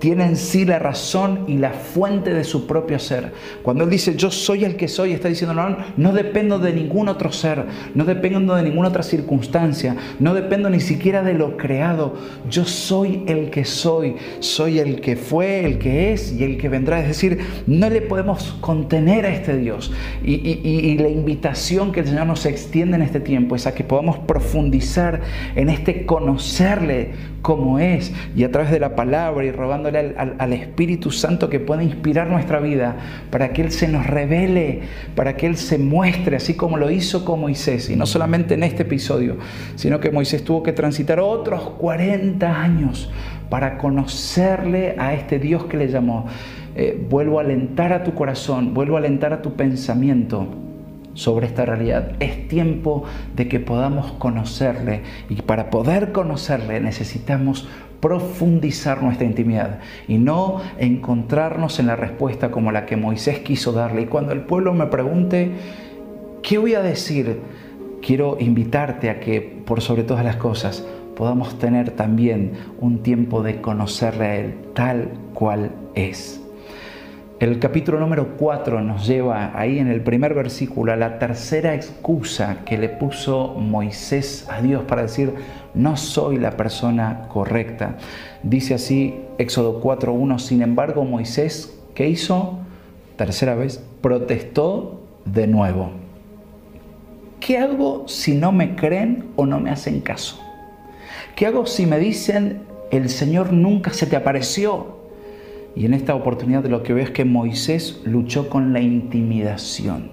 tiene 0.00 0.24
en 0.24 0.36
sí 0.36 0.64
la 0.64 0.78
razón 0.78 1.44
y 1.46 1.58
la 1.58 1.70
fuente 1.70 2.32
de 2.34 2.42
su 2.42 2.66
propio 2.66 2.98
ser. 2.98 3.32
Cuando 3.62 3.84
Él 3.84 3.90
dice 3.90 4.16
yo 4.16 4.30
soy 4.30 4.64
el 4.64 4.76
que 4.76 4.88
soy, 4.88 5.12
está 5.12 5.28
diciendo 5.28 5.54
no, 5.54 5.76
no 5.96 6.12
dependo 6.12 6.58
de 6.58 6.72
ningún 6.72 7.08
otro 7.08 7.30
ser, 7.30 7.66
no 7.94 8.04
dependo 8.04 8.56
de 8.56 8.62
ninguna 8.62 8.88
otra 8.88 9.02
circunstancia, 9.02 9.96
no 10.18 10.34
dependo 10.34 10.70
ni 10.70 10.80
siquiera 10.80 11.22
de 11.22 11.34
lo 11.34 11.56
creado. 11.56 12.14
Yo 12.48 12.64
soy 12.64 13.24
el 13.26 13.50
que 13.50 13.64
soy, 13.64 14.16
soy 14.40 14.78
el 14.78 15.00
que 15.00 15.16
fue, 15.16 15.64
el 15.64 15.78
que 15.78 16.12
es 16.12 16.32
y 16.32 16.44
el 16.44 16.56
que 16.58 16.68
vendrá. 16.68 17.00
Es 17.00 17.08
decir, 17.08 17.38
no 17.66 17.88
le 17.90 18.00
podemos 18.00 18.56
contener 18.60 19.26
a 19.26 19.30
este 19.30 19.56
Dios. 19.56 19.92
Y, 20.24 20.34
y 20.34 20.98
la 20.98 21.08
invitación 21.08 21.92
que 21.92 22.00
el 22.00 22.06
Señor 22.06 22.26
nos 22.26 22.46
extiende 22.46 22.96
en 22.96 23.02
este 23.02 23.20
tiempo 23.20 23.54
es 23.54 23.66
a 23.66 23.74
que 23.74 23.84
podamos 23.84 24.18
profundizar 24.18 25.20
en 25.54 25.68
este 25.68 26.06
conocerle 26.06 27.12
como 27.42 27.78
es 27.78 28.12
y 28.36 28.44
a 28.44 28.50
través 28.50 28.70
de 28.70 28.80
la 28.80 28.94
palabra 28.94 29.44
y 29.44 29.50
robándole 29.50 30.14
al, 30.16 30.52
Espíritu 30.52 31.10
Santo 31.10 31.48
que 31.48 31.60
pueda 31.60 31.82
inspirar 31.82 32.28
nuestra 32.28 32.60
vida 32.60 32.96
para 33.30 33.52
que 33.52 33.62
Él 33.62 33.70
se 33.70 33.88
nos 33.88 34.06
revele, 34.06 34.80
para 35.14 35.36
que 35.36 35.46
Él 35.46 35.56
se 35.56 35.78
muestre 35.78 36.36
así 36.36 36.54
como 36.54 36.76
lo 36.76 36.90
hizo 36.90 37.24
con 37.24 37.40
Moisés 37.40 37.88
y 37.88 37.96
no 37.96 38.06
solamente 38.06 38.54
en 38.54 38.62
este 38.62 38.82
episodio, 38.82 39.36
sino 39.76 40.00
que 40.00 40.10
Moisés 40.10 40.44
tuvo 40.44 40.62
que 40.62 40.72
transitar 40.72 41.20
otros 41.20 41.62
40 41.78 42.62
años 42.62 43.10
para 43.48 43.78
conocerle 43.78 44.94
a 44.98 45.14
este 45.14 45.38
Dios 45.38 45.64
que 45.64 45.76
le 45.76 45.88
llamó. 45.88 46.26
Eh, 46.76 47.04
vuelvo 47.08 47.38
a 47.38 47.42
alentar 47.42 47.92
a 47.92 48.04
tu 48.04 48.14
corazón, 48.14 48.74
vuelvo 48.74 48.96
a 48.96 48.98
alentar 48.98 49.32
a 49.32 49.42
tu 49.42 49.54
pensamiento 49.54 50.46
sobre 51.14 51.46
esta 51.46 51.64
realidad. 51.64 52.12
Es 52.20 52.48
tiempo 52.48 53.04
de 53.34 53.48
que 53.48 53.60
podamos 53.60 54.12
conocerle 54.12 55.02
y 55.28 55.42
para 55.42 55.70
poder 55.70 56.12
conocerle 56.12 56.80
necesitamos 56.80 57.68
profundizar 58.00 59.02
nuestra 59.02 59.26
intimidad 59.26 59.80
y 60.08 60.18
no 60.18 60.60
encontrarnos 60.78 61.78
en 61.78 61.86
la 61.86 61.96
respuesta 61.96 62.50
como 62.50 62.72
la 62.72 62.86
que 62.86 62.96
Moisés 62.96 63.40
quiso 63.40 63.72
darle. 63.72 64.02
Y 64.02 64.06
cuando 64.06 64.32
el 64.32 64.40
pueblo 64.40 64.72
me 64.72 64.86
pregunte, 64.86 65.52
¿qué 66.42 66.58
voy 66.58 66.74
a 66.74 66.82
decir? 66.82 67.40
Quiero 68.00 68.38
invitarte 68.40 69.10
a 69.10 69.20
que, 69.20 69.42
por 69.42 69.82
sobre 69.82 70.04
todas 70.04 70.24
las 70.24 70.36
cosas, 70.36 70.86
podamos 71.14 71.58
tener 71.58 71.90
también 71.90 72.52
un 72.80 73.02
tiempo 73.02 73.42
de 73.42 73.60
conocerle 73.60 74.24
a 74.24 74.36
Él 74.36 74.54
tal 74.74 75.10
cual 75.34 75.70
es. 75.94 76.40
El 77.40 77.58
capítulo 77.58 77.98
número 77.98 78.36
4 78.36 78.82
nos 78.82 79.06
lleva 79.06 79.58
ahí 79.58 79.78
en 79.78 79.88
el 79.88 80.02
primer 80.02 80.34
versículo 80.34 80.92
a 80.92 80.96
la 80.96 81.18
tercera 81.18 81.74
excusa 81.74 82.58
que 82.66 82.76
le 82.76 82.90
puso 82.90 83.54
Moisés 83.54 84.46
a 84.50 84.60
Dios 84.60 84.82
para 84.82 85.00
decir, 85.00 85.32
no 85.72 85.96
soy 85.96 86.36
la 86.36 86.58
persona 86.58 87.28
correcta. 87.28 87.96
Dice 88.42 88.74
así 88.74 89.22
Éxodo 89.38 89.82
4.1, 89.82 90.38
sin 90.38 90.60
embargo 90.60 91.06
Moisés, 91.06 91.74
¿qué 91.94 92.10
hizo? 92.10 92.58
Tercera 93.16 93.54
vez, 93.54 93.82
protestó 94.02 95.00
de 95.24 95.46
nuevo. 95.46 95.92
¿Qué 97.40 97.56
hago 97.56 98.06
si 98.06 98.34
no 98.34 98.52
me 98.52 98.76
creen 98.76 99.30
o 99.36 99.46
no 99.46 99.60
me 99.60 99.70
hacen 99.70 100.02
caso? 100.02 100.38
¿Qué 101.36 101.46
hago 101.46 101.64
si 101.64 101.86
me 101.86 101.98
dicen, 101.98 102.64
el 102.90 103.08
Señor 103.08 103.50
nunca 103.50 103.94
se 103.94 104.04
te 104.04 104.16
apareció? 104.16 104.99
Y 105.76 105.86
en 105.86 105.94
esta 105.94 106.14
oportunidad 106.14 106.64
lo 106.66 106.82
que 106.82 106.92
veo 106.92 107.04
es 107.04 107.10
que 107.10 107.24
Moisés 107.24 108.00
luchó 108.04 108.48
con 108.48 108.72
la 108.72 108.80
intimidación. 108.80 110.10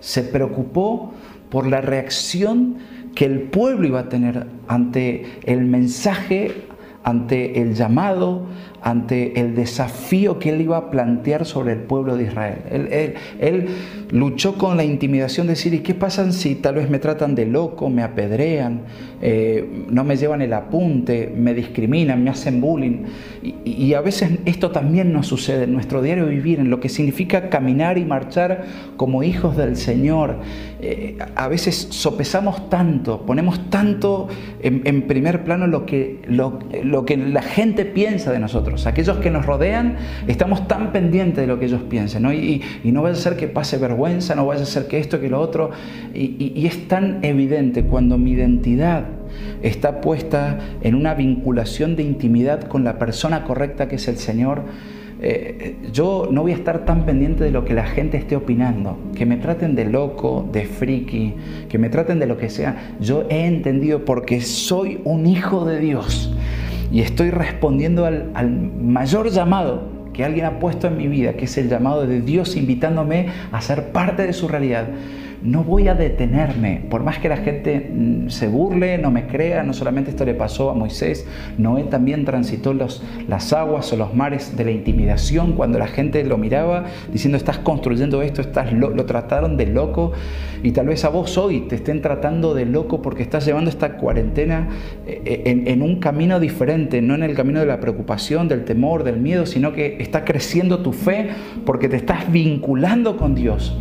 Se 0.00 0.22
preocupó 0.22 1.12
por 1.50 1.66
la 1.66 1.80
reacción 1.80 2.76
que 3.14 3.24
el 3.24 3.42
pueblo 3.42 3.88
iba 3.88 4.00
a 4.00 4.08
tener 4.08 4.46
ante 4.66 5.26
el 5.44 5.64
mensaje, 5.64 6.66
ante 7.04 7.60
el 7.60 7.74
llamado, 7.74 8.46
ante 8.88 9.38
el 9.38 9.54
desafío 9.54 10.38
que 10.38 10.48
él 10.48 10.62
iba 10.62 10.78
a 10.78 10.90
plantear 10.90 11.44
sobre 11.44 11.74
el 11.74 11.80
pueblo 11.80 12.16
de 12.16 12.24
Israel. 12.24 13.16
Él, 13.38 13.66
luchó 14.10 14.54
con 14.54 14.78
la 14.78 14.84
intimidación 14.84 15.46
de 15.46 15.52
decir, 15.52 15.74
¿y 15.74 15.80
qué 15.80 15.92
pasa 15.92 16.32
si 16.32 16.54
tal 16.54 16.76
vez 16.76 16.88
me 16.88 16.98
tratan 16.98 17.34
de 17.34 17.44
loco, 17.44 17.90
me 17.90 18.02
apedrean, 18.02 18.80
eh, 19.20 19.84
no 19.90 20.02
me 20.02 20.16
llevan 20.16 20.40
el 20.40 20.54
apunte, 20.54 21.30
me 21.36 21.52
discriminan, 21.52 22.24
me 22.24 22.30
hacen 22.30 22.62
bullying? 22.62 23.04
Y, 23.42 23.92
a 23.92 24.00
veces 24.00 24.30
esto 24.46 24.70
también 24.70 25.12
nos 25.12 25.26
sucede 25.26 25.64
en 25.64 25.74
nuestro 25.74 26.00
diario 26.00 26.26
vivir, 26.26 26.58
en 26.58 26.70
lo 26.70 26.80
que 26.80 26.88
significa 26.88 27.50
caminar 27.50 27.98
y 27.98 28.06
marchar 28.06 28.64
como 28.96 29.22
hijos 29.22 29.56
del 29.58 29.76
Señor. 29.76 30.36
Eh, 30.80 31.18
a 31.34 31.48
veces 31.48 31.88
sopesamos 31.90 32.70
tanto, 32.70 33.26
ponemos 33.26 33.68
tanto 33.68 34.28
en, 34.62 35.02
primer 35.02 35.44
plano 35.44 35.66
lo 35.66 35.84
que, 35.84 36.20
lo 36.28 37.04
que 37.04 37.16
la 37.18 37.42
gente 37.42 37.84
piensa 37.84 38.32
de 38.32 38.38
nosotros 38.38 38.77
aquellos 38.86 39.18
que 39.18 39.30
nos 39.30 39.46
rodean, 39.46 39.96
estamos 40.26 40.66
tan 40.68 40.92
pendientes 40.92 41.38
de 41.38 41.46
lo 41.46 41.58
que 41.58 41.66
ellos 41.66 41.82
piensen, 41.88 42.24
Y, 42.26 42.62
no 42.92 43.02
vaya 43.02 43.14
a 43.14 43.18
ser 43.18 43.36
que 43.36 43.48
pase 43.48 43.78
vergüenza, 43.78 44.34
no 44.34 44.46
vaya 44.46 44.62
a 44.62 44.66
ser 44.66 44.86
que 44.86 44.98
esto, 44.98 45.20
que 45.20 45.28
lo 45.28 45.40
otro, 45.40 45.70
y, 46.14 46.66
es 46.66 46.88
tan 46.88 47.18
evidente 47.22 47.84
cuando 47.84 48.18
mi 48.18 48.32
identidad 48.32 49.04
está 49.62 50.00
puesta 50.00 50.58
en 50.82 50.94
una 50.94 51.14
vinculación 51.14 51.96
de 51.96 52.02
intimidad 52.02 52.62
con 52.62 52.84
la 52.84 52.98
persona 52.98 53.44
correcta 53.44 53.88
que 53.88 53.96
es 53.96 54.08
el 54.08 54.16
Señor, 54.16 54.62
eh, 55.20 55.76
yo 55.92 56.28
no 56.30 56.42
voy 56.42 56.52
a 56.52 56.54
estar 56.54 56.84
tan 56.84 57.04
pendiente 57.04 57.42
de 57.42 57.50
lo 57.50 57.64
que 57.64 57.74
la 57.74 57.84
gente 57.84 58.16
esté 58.16 58.36
opinando, 58.36 58.98
que 59.16 59.26
me 59.26 59.36
traten 59.36 59.74
de 59.74 59.84
loco, 59.84 60.48
de 60.52 60.64
friki, 60.64 61.34
que 61.68 61.78
me 61.78 61.88
traten 61.88 62.20
de 62.20 62.26
lo 62.26 62.36
que 62.36 62.48
sea. 62.48 62.94
Yo 63.00 63.24
he 63.28 63.46
entendido 63.46 64.04
porque 64.04 64.40
soy 64.40 65.00
un 65.04 65.26
hijo 65.26 65.64
de 65.64 65.80
Dios 65.80 66.32
y 66.90 67.00
estoy 67.00 67.30
respondiendo 67.30 68.06
al, 68.06 68.50
mayor 68.50 69.30
llamado 69.30 69.82
que 70.12 70.24
alguien 70.24 70.46
ha 70.46 70.58
puesto 70.58 70.86
en 70.86 70.96
mi 70.96 71.06
vida, 71.06 71.34
que 71.34 71.44
es 71.44 71.58
el 71.58 71.68
llamado 71.68 72.06
de 72.06 72.20
Dios 72.20 72.56
invitándome 72.56 73.28
a 73.52 73.60
ser 73.60 73.92
parte 73.92 74.26
de 74.26 74.32
su 74.32 74.48
realidad 74.48 74.88
no 75.42 75.64
voy 75.64 75.88
a 75.88 75.94
detenerme, 75.94 76.82
por 76.90 77.02
más 77.02 77.18
que 77.18 77.28
la 77.28 77.36
gente 77.36 77.90
mm, 77.92 78.28
se 78.28 78.48
burle, 78.48 78.98
no 78.98 79.10
me 79.10 79.26
crea, 79.26 79.62
no 79.62 79.72
solamente 79.72 80.10
esto 80.10 80.24
le 80.24 80.34
pasó 80.34 80.70
a 80.70 80.74
Moisés, 80.74 81.26
Noé 81.58 81.84
también 81.84 82.24
transitó 82.24 82.74
las 82.74 83.52
aguas 83.52 83.92
o 83.92 83.96
los 83.96 84.14
mares 84.14 84.56
de 84.56 84.64
la 84.64 84.70
intimidación 84.70 85.52
cuando 85.52 85.78
la 85.78 85.86
gente 85.86 86.24
lo 86.24 86.38
miraba 86.38 86.84
diciendo 87.12 87.36
estás 87.36 87.58
construyendo 87.58 88.22
esto, 88.22 88.40
estás 88.40 88.72
lo, 88.72 88.92
trataron 89.06 89.56
de 89.56 89.66
loco 89.66 90.12
y 90.62 90.72
tal 90.72 90.86
vez 90.86 91.04
a 91.04 91.08
vos 91.08 91.38
hoy 91.38 91.60
te 91.62 91.76
estén 91.76 92.02
tratando 92.02 92.54
de 92.54 92.66
loco 92.66 93.00
porque 93.00 93.22
estás 93.22 93.46
llevando 93.46 93.70
esta 93.70 93.96
cuarentena 93.96 94.68
eh, 95.06 95.22
eh, 95.24 95.42
en, 95.46 95.68
en 95.68 95.82
un 95.82 96.00
camino 96.00 96.40
diferente, 96.40 97.00
no 97.00 97.14
en 97.14 97.22
el 97.22 97.34
camino 97.34 97.60
de 97.60 97.66
la 97.66 97.80
preocupación, 97.80 98.48
del 98.48 98.64
temor, 98.64 99.04
del 99.04 99.18
miedo, 99.18 99.46
sino 99.46 99.72
que 99.72 99.96
está 100.00 100.24
creciendo 100.24 100.80
tu 100.80 100.92
fe 100.92 101.28
porque 101.64 101.88
te 101.88 101.96
estás 101.96 102.30
vinculando 102.30 103.16
con 103.16 103.34
Dios. 103.34 103.76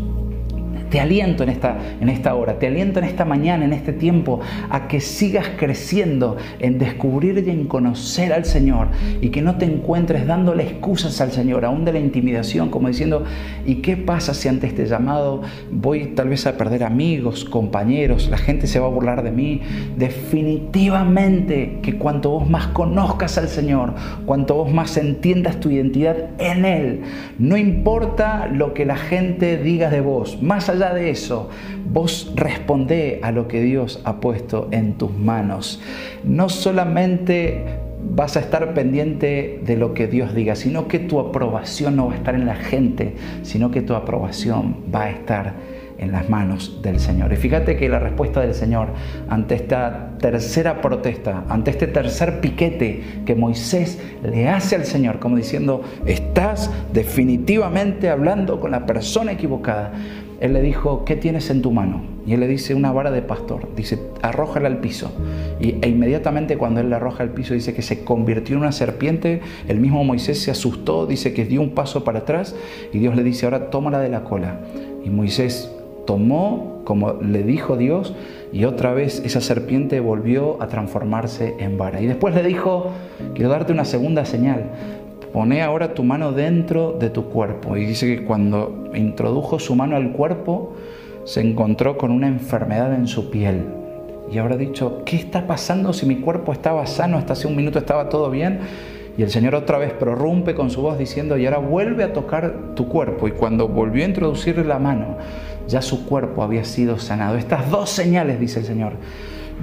Te 0.89 0.99
aliento 0.99 1.43
en 1.43 1.49
esta, 1.49 1.77
en 1.99 2.09
esta 2.09 2.33
hora, 2.35 2.59
te 2.59 2.67
aliento 2.67 2.99
en 2.99 3.05
esta 3.05 3.25
mañana, 3.25 3.65
en 3.65 3.73
este 3.73 3.91
tiempo, 3.91 4.39
a 4.69 4.87
que 4.87 5.01
sigas 5.01 5.47
creciendo 5.57 6.37
en 6.59 6.79
descubrir 6.79 7.43
y 7.45 7.49
en 7.49 7.65
conocer 7.65 8.31
al 8.31 8.45
Señor 8.45 8.87
y 9.21 9.29
que 9.29 9.41
no 9.41 9.57
te 9.57 9.65
encuentres 9.65 10.25
dándole 10.25 10.63
excusas 10.63 11.19
al 11.19 11.31
Señor, 11.31 11.65
aún 11.65 11.83
de 11.83 11.93
la 11.93 11.99
intimidación, 11.99 12.69
como 12.69 12.87
diciendo, 12.87 13.23
¿y 13.65 13.75
qué 13.75 13.97
pasa 13.97 14.33
si 14.33 14.47
ante 14.47 14.67
este 14.67 14.85
llamado 14.85 15.41
voy 15.71 16.07
tal 16.15 16.29
vez 16.29 16.47
a 16.47 16.57
perder 16.57 16.83
amigos, 16.83 17.43
compañeros, 17.43 18.29
la 18.29 18.37
gente 18.37 18.67
se 18.67 18.79
va 18.79 18.85
a 18.85 18.89
burlar 18.89 19.23
de 19.23 19.31
mí? 19.31 19.61
Definitivamente 19.97 21.79
que 21.81 21.97
cuanto 21.97 22.31
vos 22.31 22.49
más 22.49 22.67
conozcas 22.67 23.37
al 23.37 23.49
Señor, 23.49 23.93
cuanto 24.25 24.55
vos 24.55 24.71
más 24.71 24.95
entiendas 24.97 25.59
tu 25.59 25.69
identidad 25.69 26.15
en 26.37 26.65
Él, 26.65 27.01
no 27.39 27.57
importa 27.57 28.47
lo 28.47 28.73
que 28.73 28.85
la 28.85 28.97
gente 28.97 29.57
diga 29.57 29.89
de 29.89 30.01
vos, 30.01 30.41
más 30.41 30.69
allá 30.69 30.76
allá 30.77 30.93
de 30.93 31.09
eso, 31.09 31.49
vos 31.91 32.31
responde 32.35 33.19
a 33.23 33.31
lo 33.31 33.47
que 33.47 33.61
Dios 33.61 34.01
ha 34.03 34.19
puesto 34.19 34.67
en 34.71 34.93
tus 34.93 35.11
manos. 35.11 35.81
No 36.23 36.49
solamente 36.49 37.65
vas 38.09 38.37
a 38.37 38.39
estar 38.39 38.73
pendiente 38.73 39.61
de 39.65 39.75
lo 39.75 39.93
que 39.93 40.07
Dios 40.07 40.33
diga, 40.33 40.55
sino 40.55 40.87
que 40.87 40.99
tu 40.99 41.19
aprobación 41.19 41.95
no 41.95 42.07
va 42.07 42.13
a 42.13 42.17
estar 42.17 42.35
en 42.35 42.45
la 42.45 42.55
gente, 42.55 43.15
sino 43.43 43.71
que 43.71 43.81
tu 43.81 43.95
aprobación 43.95 44.77
va 44.93 45.03
a 45.03 45.09
estar 45.09 45.53
en 45.97 46.11
las 46.11 46.29
manos 46.29 46.79
del 46.81 46.99
Señor. 46.99 47.33
Y 47.33 47.37
fíjate 47.37 47.75
que 47.75 47.89
la 47.89 47.99
respuesta 47.99 48.41
del 48.41 48.53
Señor 48.53 48.89
ante 49.29 49.55
esta 49.55 50.11
tercera 50.19 50.81
protesta, 50.81 51.43
ante 51.49 51.71
este 51.71 51.87
tercer 51.87 52.39
piquete 52.39 53.23
que 53.25 53.35
Moisés 53.35 53.99
le 54.23 54.47
hace 54.47 54.75
al 54.75 54.85
Señor, 54.85 55.19
como 55.19 55.37
diciendo, 55.37 55.81
estás 56.05 56.71
definitivamente 56.93 58.09
hablando 58.09 58.59
con 58.59 58.71
la 58.71 58.85
persona 58.85 59.31
equivocada, 59.31 59.91
él 60.39 60.53
le 60.53 60.61
dijo, 60.61 61.03
¿qué 61.03 61.15
tienes 61.15 61.49
en 61.49 61.61
tu 61.61 61.71
mano? 61.71 62.01
Y 62.25 62.33
él 62.33 62.41
le 62.41 62.47
dice, 62.47 62.75
una 62.75 62.91
vara 62.91 63.09
de 63.09 63.21
pastor. 63.21 63.69
Dice, 63.75 63.99
arrójala 64.21 64.67
al 64.67 64.79
piso. 64.79 65.11
Y, 65.59 65.75
e 65.81 65.89
inmediatamente 65.89 66.57
cuando 66.57 66.79
él 66.79 66.89
la 66.89 66.97
arroja 66.97 67.23
al 67.23 67.31
piso, 67.31 67.53
dice 67.53 67.73
que 67.73 67.81
se 67.81 68.03
convirtió 68.03 68.55
en 68.55 68.61
una 68.61 68.71
serpiente. 68.71 69.41
El 69.67 69.79
mismo 69.79 70.03
Moisés 70.03 70.41
se 70.41 70.51
asustó, 70.51 71.07
dice 71.07 71.33
que 71.33 71.45
dio 71.45 71.61
un 71.61 71.71
paso 71.71 72.03
para 72.03 72.19
atrás. 72.19 72.55
Y 72.93 72.99
Dios 72.99 73.15
le 73.15 73.23
dice, 73.23 73.45
ahora 73.45 73.69
tómala 73.69 73.99
de 73.99 74.09
la 74.09 74.23
cola. 74.23 74.59
Y 75.03 75.09
Moisés 75.09 75.71
tomó, 76.05 76.81
como 76.85 77.13
le 77.13 77.43
dijo 77.43 77.75
Dios, 77.75 78.13
y 78.53 78.65
otra 78.65 78.93
vez 78.93 79.21
esa 79.25 79.41
serpiente 79.41 79.99
volvió 79.99 80.61
a 80.61 80.67
transformarse 80.67 81.55
en 81.59 81.77
vara. 81.77 82.01
Y 82.01 82.07
después 82.07 82.33
le 82.33 82.43
dijo, 82.43 82.91
quiero 83.33 83.49
darte 83.49 83.73
una 83.73 83.85
segunda 83.85 84.23
señal 84.25 84.71
Pone 85.33 85.61
ahora 85.61 85.93
tu 85.93 86.03
mano 86.03 86.31
dentro 86.31 86.97
de 86.99 87.09
tu 87.09 87.25
cuerpo. 87.25 87.77
Y 87.77 87.85
dice 87.85 88.07
que 88.07 88.25
cuando 88.25 88.89
introdujo 88.93 89.59
su 89.59 89.75
mano 89.75 89.95
al 89.95 90.11
cuerpo, 90.11 90.73
se 91.25 91.41
encontró 91.41 91.97
con 91.97 92.11
una 92.11 92.27
enfermedad 92.27 92.93
en 92.93 93.07
su 93.07 93.29
piel. 93.29 93.65
Y 94.31 94.37
habrá 94.37 94.57
dicho, 94.57 95.03
¿qué 95.05 95.15
está 95.15 95.47
pasando 95.47 95.93
si 95.93 96.05
mi 96.05 96.17
cuerpo 96.17 96.51
estaba 96.51 96.85
sano? 96.85 97.17
Hasta 97.17 97.33
hace 97.33 97.47
un 97.47 97.55
minuto 97.55 97.79
estaba 97.79 98.09
todo 98.09 98.29
bien. 98.29 98.59
Y 99.17 99.23
el 99.23 99.29
Señor 99.29 99.55
otra 99.55 99.77
vez 99.77 99.93
prorrumpe 99.93 100.53
con 100.53 100.69
su 100.69 100.81
voz 100.81 100.97
diciendo, 100.97 101.37
y 101.37 101.45
ahora 101.45 101.57
vuelve 101.57 102.03
a 102.03 102.13
tocar 102.13 102.75
tu 102.75 102.87
cuerpo. 102.87 103.27
Y 103.27 103.31
cuando 103.31 103.67
volvió 103.67 104.03
a 104.03 104.07
introducirle 104.07 104.63
la 104.63 104.79
mano, 104.79 105.17
ya 105.67 105.81
su 105.81 106.05
cuerpo 106.05 106.43
había 106.43 106.63
sido 106.63 106.99
sanado. 106.99 107.35
Estas 107.35 107.69
dos 107.69 107.89
señales, 107.89 108.39
dice 108.39 108.59
el 108.59 108.65
Señor, 108.65 108.93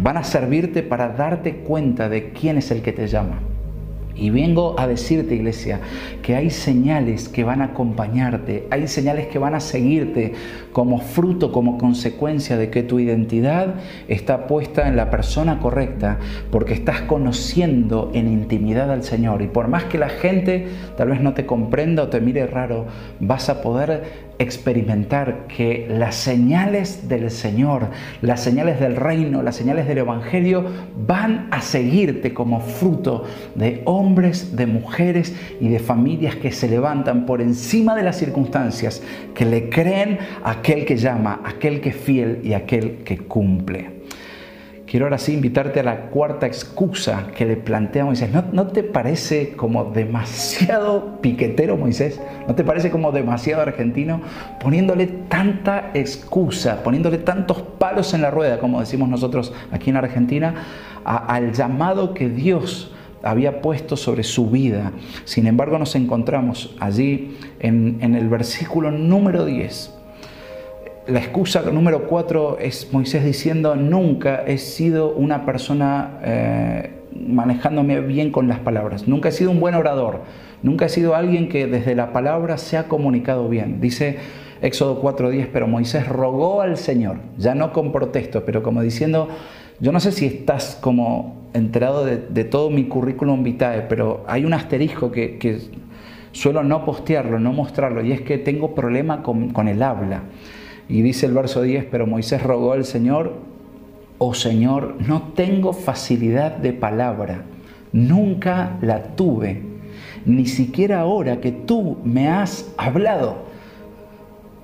van 0.03 0.17
a 0.17 0.25
servirte 0.25 0.83
para 0.83 1.09
darte 1.09 1.57
cuenta 1.59 2.09
de 2.09 2.33
quién 2.33 2.59
es 2.59 2.71
el 2.71 2.83
que 2.83 2.93
te 2.93 3.07
llama. 3.07 3.39
Y 4.17 4.31
vengo 4.31 4.77
a 4.79 4.87
decirte, 4.87 5.35
iglesia, 5.35 5.81
que 6.23 6.37
hay 6.37 6.51
señales 6.51 7.29
que 7.29 7.45
van 7.45 7.63
a 7.63 7.67
acompañarte, 7.67 8.67
hay 8.71 8.87
señales 8.87 9.27
que 9.27 9.39
van 9.39 9.55
a 9.55 9.61
seguirte 9.61 10.33
como 10.73 11.01
fruto, 11.01 11.51
como 11.53 11.79
consecuencia 11.79 12.57
de 12.57 12.71
que 12.71 12.83
tu 12.83 12.99
identidad 12.99 13.75
está 14.09 14.47
puesta 14.47 14.89
en 14.89 14.97
la 14.97 15.11
persona 15.11 15.59
correcta, 15.59 16.19
porque 16.51 16.75
estás 16.75 17.03
conociendo 17.03 18.11
en 18.15 18.29
intimidad 18.29 18.91
al 18.91 19.03
Señor. 19.03 19.43
Y 19.43 19.49
por 19.49 19.69
más 19.69 19.85
que 19.85 19.99
la 19.99 20.09
gente 20.09 20.67
tal 20.97 21.09
vez 21.09 21.21
no 21.21 21.35
te 21.35 21.47
comprenda 21.47 22.05
o 22.05 22.09
te 22.09 22.21
mire 22.21 22.47
raro, 22.47 22.87
vas 23.21 23.49
a 23.49 23.63
poder 23.63 24.24
experimentar 24.39 25.47
que 25.47 25.87
las 25.89 26.17
señales 26.17 27.09
del 27.09 27.31
Señor, 27.31 27.89
las 28.21 28.43
señales 28.43 28.81
del 28.81 28.97
reino, 28.97 29.43
las 29.43 29.57
señales 29.57 29.87
del 29.87 29.99
Evangelio 29.99 30.65
van 31.07 31.49
a 31.51 31.61
seguirte 31.61 32.35
como 32.35 32.61
fruto 32.61 33.25
de 33.55 33.83
hombres, 33.85 34.57
de 34.57 34.67
mujeres 34.67 35.35
y 35.61 35.69
de 35.69 35.79
familias 35.79 36.37
que 36.37 36.53
se 36.53 36.69
levantan 36.69 37.27
por 37.27 37.41
encima 37.41 37.95
de 37.95 38.03
las 38.03 38.19
circunstancias, 38.19 39.03
que 39.35 39.45
le 39.45 39.69
creen 39.69 40.19
a 40.43 40.53
aquel 40.53 40.85
que 40.85 40.97
llama, 40.97 41.41
aquel 41.45 41.81
que 41.81 41.91
es 41.91 41.97
fiel 41.97 42.41
y 42.43 42.55
aquel 42.55 42.99
que 43.05 43.19
cumple. 43.19 43.94
Quiero 44.95 45.07
ahora 45.07 45.19
sí 45.19 45.33
invitarte 45.33 45.81
a 45.81 45.83
la 45.83 46.03
cuarta 46.03 46.47
excusa 46.47 47.27
que 47.37 47.45
le 47.45 47.57
plantea 47.57 48.05
Moisés. 48.05 48.31
¿No, 48.53 48.69
te 48.69 48.85
parece 48.85 49.57
como 49.57 49.87
demasiado 49.87 51.21
piquetero 51.21 51.77
Moisés? 51.77 52.21
¿No 52.47 52.55
te 52.55 52.63
parece 52.63 52.93
como 52.93 53.11
demasiado 53.11 53.63
argentino? 53.63 54.21
Poniéndole 54.61 55.09
tanta 55.09 55.91
excusa, 55.95 56.85
poniéndole 56.85 57.19
tantos 57.19 57.61
palos 57.61 58.15
en 58.15 58.23
la 58.23 58.31
rueda, 58.31 58.61
como 58.61 58.79
decimos 58.79 59.09
nosotros 59.09 59.53
aquí 59.73 59.91
en 59.91 59.97
Argentina, 59.97 60.55
al 61.05 61.53
llamado 61.53 62.15
que 62.15 62.29
Dios 62.29 62.95
había 63.25 63.63
puesto 63.63 63.97
sobre 63.97 64.23
su 64.23 64.49
vida. 64.49 64.93
Sin 65.25 65.49
embargo, 65.49 65.77
nos 65.77 65.97
encontramos 65.97 66.77
allí 66.79 67.37
en, 67.59 67.99
en 68.01 68.15
el 68.15 68.29
versículo 68.29 68.93
número 68.93 69.45
10 69.45 69.94
la 71.07 71.19
excusa 71.19 71.63
número 71.71 72.07
cuatro 72.07 72.59
es 72.59 72.93
Moisés 72.93 73.25
diciendo, 73.25 73.77
nunca 73.77 74.43
he 74.47 74.57
sido 74.57 75.13
una 75.13 75.45
persona 75.45 76.19
eh, 76.23 76.91
manejándome 77.15 78.01
bien 78.01 78.31
con 78.31 78.49
las 78.49 78.59
palabras, 78.61 79.07
nunca 79.07 79.29
he 79.29 79.33
sido 79.33 79.51
un 79.51 79.61
buen 79.61 79.75
orador, 79.75 80.23
nunca 80.63 80.87
he 80.87 80.89
sido 80.89 81.15
alguien 81.15 81.49
que 81.49 81.67
desde 81.67 81.95
la 81.95 82.13
palabra 82.13 82.57
se 82.57 82.79
ha 82.79 82.85
comunicado 82.85 83.49
bien. 83.49 83.81
Dice 83.81 84.17
Éxodo 84.63 85.03
4.10, 85.03 85.49
pero 85.53 85.67
Moisés 85.67 86.09
rogó 86.09 86.63
al 86.63 86.79
Señor, 86.79 87.19
ya 87.37 87.55
no 87.55 87.73
con 87.73 87.93
protesto, 87.93 88.45
pero 88.47 88.63
como 88.63 88.81
diciendo, 88.81 89.29
yo 89.81 89.93
no 89.93 90.01
sé 90.01 90.11
si 90.11 90.25
estás 90.25 90.79
como 90.81 91.51
enterado 91.53 92.07
de, 92.07 92.45
todo 92.45 92.71
mi 92.71 92.85
currículum 92.85 93.43
vitae, 93.43 93.83
pero 93.83 94.25
hay 94.27 94.47
un 94.47 94.55
asterisco 94.55 95.13
que, 95.13 95.61
suelo 96.33 96.65
no 96.65 96.85
postearlo, 96.85 97.39
no 97.39 97.53
mostrarlo, 97.53 98.03
y 98.03 98.13
es 98.13 98.23
que 98.23 98.39
tengo 98.39 98.75
problema 98.75 99.23
con 99.23 99.69
el 99.69 99.83
habla. 99.83 100.23
Y 100.89 101.03
dice 101.03 101.27
el 101.27 101.33
verso 101.33 101.63
10, 101.63 101.87
pero 101.91 102.07
Moisés 102.07 102.43
rogó 102.43 102.73
al 102.73 102.85
Señor, 102.85 103.35
oh 104.19 104.35
Señor, 104.35 104.97
no 105.07 105.33
tengo 105.35 105.73
facilidad 105.73 106.57
de 106.57 106.73
palabra, 106.73 107.45
nunca 107.93 108.77
la 108.83 109.15
tuve, 109.17 109.63
ni 110.25 110.47
siquiera 110.47 111.01
ahora 111.01 111.41
que 111.41 111.53
tú 111.53 111.99
me 112.05 112.29
has 112.29 112.73
hablado. 112.77 113.45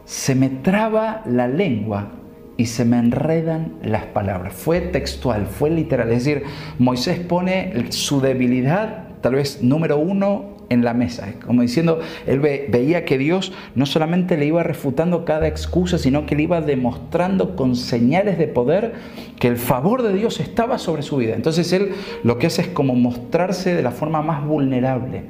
Se 0.05 0.35
me 0.35 0.49
traba 0.49 1.23
la 1.25 1.47
lengua 1.47 2.09
y 2.57 2.67
se 2.67 2.85
me 2.85 2.99
enredan 2.99 3.75
las 3.83 4.05
palabras. 4.05 4.53
Fue 4.53 4.81
textual, 4.81 5.47
fue 5.47 5.71
literal. 5.71 6.11
Es 6.11 6.25
decir, 6.25 6.43
Moisés 6.79 7.19
pone 7.19 7.87
su 7.91 8.21
debilidad, 8.21 9.09
tal 9.23 9.37
vez 9.37 9.63
número 9.63 9.99
uno, 9.99 10.50
en 10.71 10.85
la 10.85 10.95
mesa. 10.95 11.35
Como 11.45 11.63
diciendo, 11.63 12.01
él 12.27 12.39
veía 12.39 13.05
que 13.05 13.19
Dios 13.19 13.53
no 13.75 13.85
solamente 13.87 14.39
le 14.39 14.47
iba 14.47 14.63
refutando 14.63 15.25
cada 15.25 15.47
excusa, 15.49 15.99
sino 15.99 16.25
que 16.25 16.37
le 16.37 16.45
iba 16.45 16.61
demostrando 16.61 17.57
con 17.57 17.77
señales 17.77 18.39
de 18.39 18.47
poder 18.47 18.95
que 19.39 19.49
el 19.49 19.57
favor 19.57 20.03
de 20.03 20.15
Dios 20.15 20.41
estaba 20.41 20.79
sobre 20.79 21.03
su 21.03 21.17
vida. 21.17 21.35
Entonces 21.35 21.73
él 21.73 21.91
lo 22.23 22.39
que 22.39 22.47
hace 22.47 22.63
es 22.63 22.69
como 22.69 22.95
mostrarse 22.95 23.75
de 23.75 23.83
la 23.83 23.91
forma 23.91 24.23
más 24.23 24.47
vulnerable. 24.47 25.25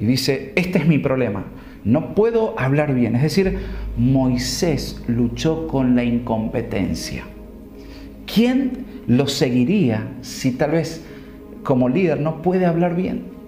Y 0.00 0.06
dice, 0.06 0.52
este 0.56 0.78
es 0.80 0.86
mi 0.86 0.98
problema. 0.98 1.44
No 1.84 2.14
puedo 2.14 2.58
hablar 2.58 2.92
bien. 2.94 3.14
Es 3.14 3.22
decir, 3.22 3.58
Moisés 3.96 5.02
luchó 5.06 5.68
con 5.68 5.94
la 5.94 6.02
incompetencia. 6.02 7.24
¿Quién 8.26 8.86
lo 9.06 9.28
seguiría 9.28 10.08
si 10.20 10.52
tal 10.52 10.72
vez 10.72 11.04
como 11.62 11.88
líder 11.88 12.20
no 12.20 12.42
puede 12.42 12.66
hablar 12.66 12.96
bien? 12.96 13.39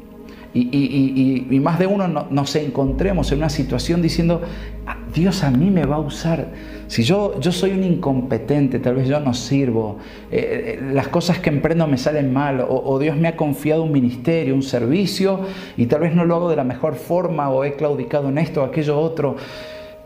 Y, 0.54 1.58
más 1.62 1.78
de 1.78 1.86
uno 1.86 2.08
nos 2.08 2.56
encontremos 2.56 3.32
en 3.32 3.38
una 3.38 3.48
situación 3.48 4.02
diciendo, 4.02 4.42
ah, 4.86 4.96
Dios 5.14 5.44
a 5.44 5.50
mí 5.50 5.70
me 5.70 5.84
va 5.86 5.96
a 5.96 6.00
usar. 6.00 6.48
Si 6.88 7.04
yo, 7.04 7.40
yo 7.40 7.52
soy 7.52 7.70
un 7.70 7.84
incompetente, 7.84 8.78
tal 8.78 8.96
vez 8.96 9.08
yo 9.08 9.18
no 9.20 9.32
sirvo, 9.32 9.98
eh, 10.30 10.78
eh, 10.78 10.92
las 10.92 11.08
cosas 11.08 11.38
que 11.38 11.48
emprendo 11.48 11.86
me 11.86 11.96
salen 11.96 12.32
mal, 12.32 12.60
o, 12.60 12.82
o, 12.84 12.98
Dios 12.98 13.16
me 13.16 13.28
ha 13.28 13.36
confiado 13.36 13.82
un 13.82 13.92
ministerio, 13.92 14.54
un 14.54 14.62
servicio, 14.62 15.40
y 15.76 15.86
tal 15.86 16.00
vez 16.00 16.14
no 16.14 16.24
lo 16.26 16.36
hago 16.36 16.50
de 16.50 16.56
la 16.56 16.64
mejor 16.64 16.96
forma, 16.96 17.48
o 17.48 17.64
he 17.64 17.74
claudicado 17.74 18.28
en 18.28 18.36
esto 18.36 18.62
o 18.62 18.64
aquello 18.66 18.98
otro. 18.98 19.36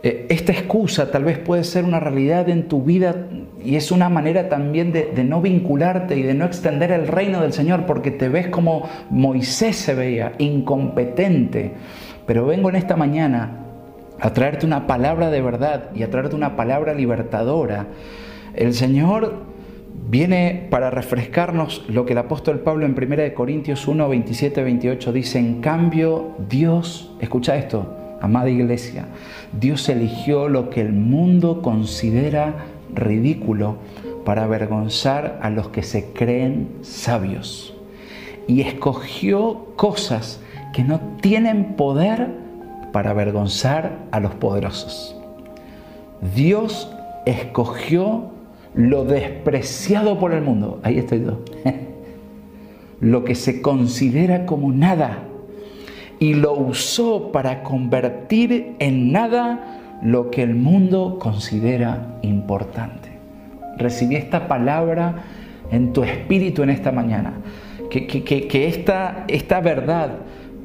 Eh, 0.03 0.27
esta 0.29 0.53
excusa 0.53 1.11
tal 1.11 1.25
vez 1.25 1.39
puede 1.39 1.65
ser 1.65 1.85
una 1.85 2.01
realidad 2.01 2.49
en 2.49 2.69
tu 2.69 2.83
vida 2.83 3.27
y 3.65 3.77
es 3.77 3.91
una 3.91 4.09
manera 4.09 4.49
también 4.49 4.93
de, 4.93 5.25
no 5.25 5.41
vincularte 5.41 6.17
y 6.17 6.23
de 6.23 6.35
no 6.35 6.45
extender 6.45 6.93
el 6.93 7.09
reino 7.09 7.41
del 7.41 7.53
Señor 7.53 7.87
porque 7.87 8.11
te 8.11 8.29
ves 8.29 8.49
como 8.49 8.89
Moisés 9.11 9.77
se 9.77 9.95
veía, 9.95 10.33
incompetente. 10.39 11.73
Pero 12.27 12.47
vengo 12.47 12.69
en 12.69 12.77
esta 12.77 12.97
mañana 12.97 13.65
a 14.21 14.33
traerte 14.33 14.67
una 14.67 14.87
palabra 14.87 15.31
de 15.31 15.41
verdad 15.41 15.91
y 15.95 16.03
a 16.03 16.11
traerte 16.11 16.37
una 16.37 16.57
palabra 16.57 16.95
libertadora. 16.95 17.87
El 18.55 18.75
Señor 18.75 19.45
viene 20.09 20.69
para 20.71 20.91
refrescarnos 20.91 21.85
lo 21.89 22.05
que 22.05 22.13
el 22.13 22.19
apóstol 22.19 22.61
Pablo 22.61 22.87
en 22.87 22.93
1 22.93 23.35
Corintios 23.35 23.89
1, 23.89 24.09
27, 24.09 24.63
28 24.63 25.13
dice, 25.13 25.39
en 25.39 25.61
cambio 25.61 26.37
Dios, 26.49 27.17
escucha 27.21 27.57
esto, 27.57 28.06
Amada 28.21 28.49
iglesia, 28.49 29.07
Dios 29.59 29.89
eligió 29.89 30.49
lo 30.49 30.71
que 30.71 30.81
el 30.81 30.93
mundo 30.93 31.63
considera 31.63 32.67
ridículo 32.95 33.77
para 34.25 34.45
avergonzar 34.45 35.39
a 35.43 35.51
los 35.51 35.69
que 35.69 35.83
se 35.83 36.13
creen 36.13 36.69
sabios. 36.83 37.75
Y 38.49 38.63
escogió 38.63 39.67
cosas 39.77 40.41
que 40.73 40.83
no 40.83 41.01
tienen 41.21 41.75
poder 41.75 42.29
para 42.93 43.11
avergonzar 43.11 43.99
a 44.11 44.21
los 44.21 44.35
poderosos. 44.35 45.17
Dios 46.35 46.91
escogió 47.27 48.31
lo 48.75 49.05
despreciado 49.05 50.19
por 50.19 50.33
el 50.33 50.43
mundo. 50.43 50.81
Ahí 50.83 50.99
estoy 50.99 51.25
yo. 51.25 51.41
lo 53.01 53.25
que 53.25 53.35
se 53.35 53.61
considera 53.61 54.47
como 54.47 54.73
nada 54.73 55.26
y 56.19 56.35
lo 56.35 56.55
usó 56.55 57.31
para 57.33 57.63
convertir 57.63 58.75
en 58.79 59.13
nada 59.13 59.99
lo 60.03 60.31
que 60.31 60.43
el 60.43 60.55
mundo 60.55 61.19
considera 61.19 62.19
importante. 62.23 63.11
Recibí 63.77 64.17
esta 64.17 64.49
palabra 64.49 65.25
en 65.71 65.93
tu 65.93 66.05
espíritu 66.05 66.63
en 66.63 66.71
esta 66.71 66.93
mañana. 66.93 67.35
Que, 67.91 68.07
que, 68.07 68.67
esta, 68.67 69.25
esta 69.29 69.61
verdad 69.61 70.11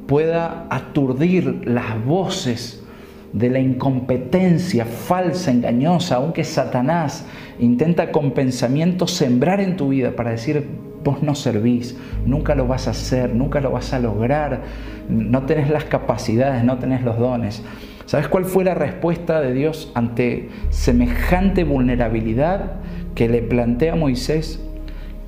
pueda 0.08 0.66
aturdir 0.70 1.62
las 1.66 2.04
voces 2.04 2.84
de 3.32 3.50
la 3.50 3.60
incompetencia 3.60 4.86
falsa, 4.86 5.52
engañosa, 5.52 6.16
aunque 6.16 6.44
Satanás 6.44 7.26
intenta 7.60 8.12
con 8.12 8.32
pensamiento 8.32 9.08
sembrar 9.08 9.62
en 9.62 9.78
tu 9.78 9.90
vida 9.90 10.12
para 10.12 10.32
decir, 10.32 10.68
vos 11.04 11.24
no 11.24 11.36
servís, 11.36 11.98
nunca 12.26 12.56
lo 12.56 12.68
vas 12.68 12.88
a 12.88 12.92
hacer, 12.92 13.34
nunca 13.34 13.62
lo 13.62 13.72
vas 13.72 13.94
a 13.94 14.00
lograr, 14.00 14.62
no 15.10 15.44
tenés 15.44 15.70
las 15.70 15.86
capacidades, 15.86 16.64
no 16.64 16.78
tenés 16.78 17.04
los 17.04 17.18
dones. 17.18 17.64
¿Sabes 18.06 18.28
cuál 18.28 18.46
fue 18.46 18.64
la 18.64 18.74
respuesta 18.74 19.40
de 19.42 19.54
Dios 19.54 19.92
ante 19.96 20.50
semejante 20.70 21.64
vulnerabilidad 21.64 22.74
que 23.16 23.30
le 23.30 23.42
plantea 23.42 23.96
Moisés? 23.96 24.62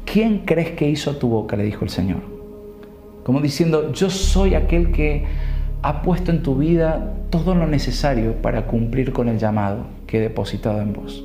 ¿Quién 0.06 0.40
crees 0.40 0.72
que 0.72 0.90
hizo 0.90 1.16
tu 1.18 1.30
boca? 1.30 1.56
le 1.56 1.64
dijo 1.64 1.86
el 1.86 1.90
Señor. 1.90 2.20
Como 3.24 3.40
diciendo, 3.40 3.94
yo 3.94 4.10
soy 4.10 4.54
aquel 4.54 4.92
que 4.92 5.24
ha 5.82 6.02
puesto 6.02 6.32
en 6.32 6.44
tu 6.44 6.58
vida 6.58 7.14
todo 7.30 7.56
lo 7.56 7.68
necesario 7.68 8.42
para 8.42 8.66
cumplir 8.68 9.14
con 9.14 9.30
el 9.30 9.38
llamado 9.38 9.86
que 10.08 10.18
he 10.18 10.22
depositado 10.22 10.82
en 10.82 10.94
vos. 10.94 11.24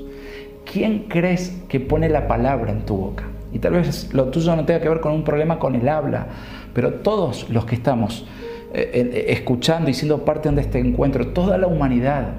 ¿Quién 0.71 1.07
crees 1.09 1.61
que 1.69 1.81
pone 1.81 2.09
la 2.09 2.29
palabra 2.29 2.73
en 2.73 2.85
tu 2.85 2.97
boca? 2.97 3.25
Y 3.53 3.59
tal 3.59 3.73
vez 3.73 4.13
lo 4.13 4.27
tuyo 4.27 4.55
no 4.57 4.65
tenga 4.65 4.81
que 4.81 4.89
ver 4.89 5.01
con 5.01 5.13
un 5.13 5.25
problema 5.25 5.59
con 5.59 5.75
el 5.75 5.89
habla, 5.89 6.27
pero 6.75 6.95
todos 6.95 7.49
los 7.51 7.65
que 7.65 7.75
estamos 7.75 8.27
eh, 8.75 8.91
eh, 8.93 9.27
escuchando 9.29 9.89
y 9.89 9.95
siendo 9.95 10.25
parte 10.25 10.51
de 10.51 10.61
este 10.61 10.79
encuentro, 10.79 11.29
toda 11.29 11.57
la 11.57 11.67
humanidad, 11.67 12.35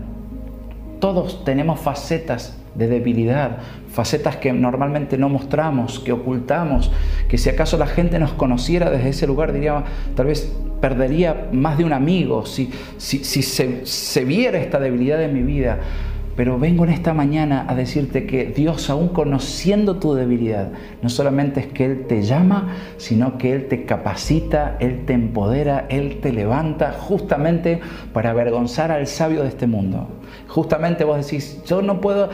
todos 1.00 1.43
tenemos 1.43 1.80
facetas 1.80 2.56
de 2.76 2.88
debilidad, 2.88 3.58
facetas 3.91 4.38
que 4.38 4.54
normalmente 4.54 5.17
no 5.17 5.30
mostramos, 5.30 6.00
que 6.00 6.12
ocultamos, 6.12 6.91
que 7.28 7.38
si 7.38 7.50
acaso 7.50 7.78
la 7.78 7.88
gente 7.88 8.19
nos 8.19 8.34
conociera 8.34 8.89
desde 8.89 9.10
ese 9.10 9.28
lugar 9.28 9.54
diría, 9.54 9.84
tal 10.15 10.28
vez 10.28 10.54
perdería 10.80 11.50
más 11.52 11.78
de 11.78 11.84
un 11.84 11.93
amigo, 11.93 12.45
si, 12.45 12.72
si, 12.98 13.24
se, 13.24 13.86
se 13.86 14.26
viera 14.26 14.60
esta 14.60 14.80
debilidad 14.80 15.22
en 15.24 15.34
mi 15.34 15.41
vida. 15.41 15.80
Pero 16.36 16.58
vengo 16.58 16.86
en 16.86 16.92
esta 16.92 17.13
mañana 17.13 17.65
a 17.68 17.76
decirte 17.76 18.26
que 18.26 18.46
Dios, 18.46 18.89
aún 18.89 19.10
conociendo 19.10 19.98
tu 19.98 20.13
debilidad, 20.13 20.72
no 21.02 21.10
solamente 21.10 21.60
es 21.60 21.68
que 21.68 21.86
Él 21.86 22.06
te 22.08 22.22
llama, 22.22 22.76
sino 22.98 23.38
que 23.38 23.54
Él 23.54 23.68
te 23.68 23.86
capacita, 23.86 24.78
Él 24.80 25.06
te 25.06 25.13
empodera, 25.13 25.86
Él 25.89 26.20
te 26.22 26.32
levanta 26.32 26.94
justamente 26.94 27.82
para 28.13 28.30
avergonzar 28.30 28.92
al 28.92 29.08
sabio 29.08 29.44
de 29.44 29.50
este 29.50 29.68
mundo. 29.68 30.08
Justamente 30.48 31.04
vos 31.04 31.26
decís, 31.26 31.62
yo 31.65 31.82
no 31.82 32.00
puedo, 32.00 32.30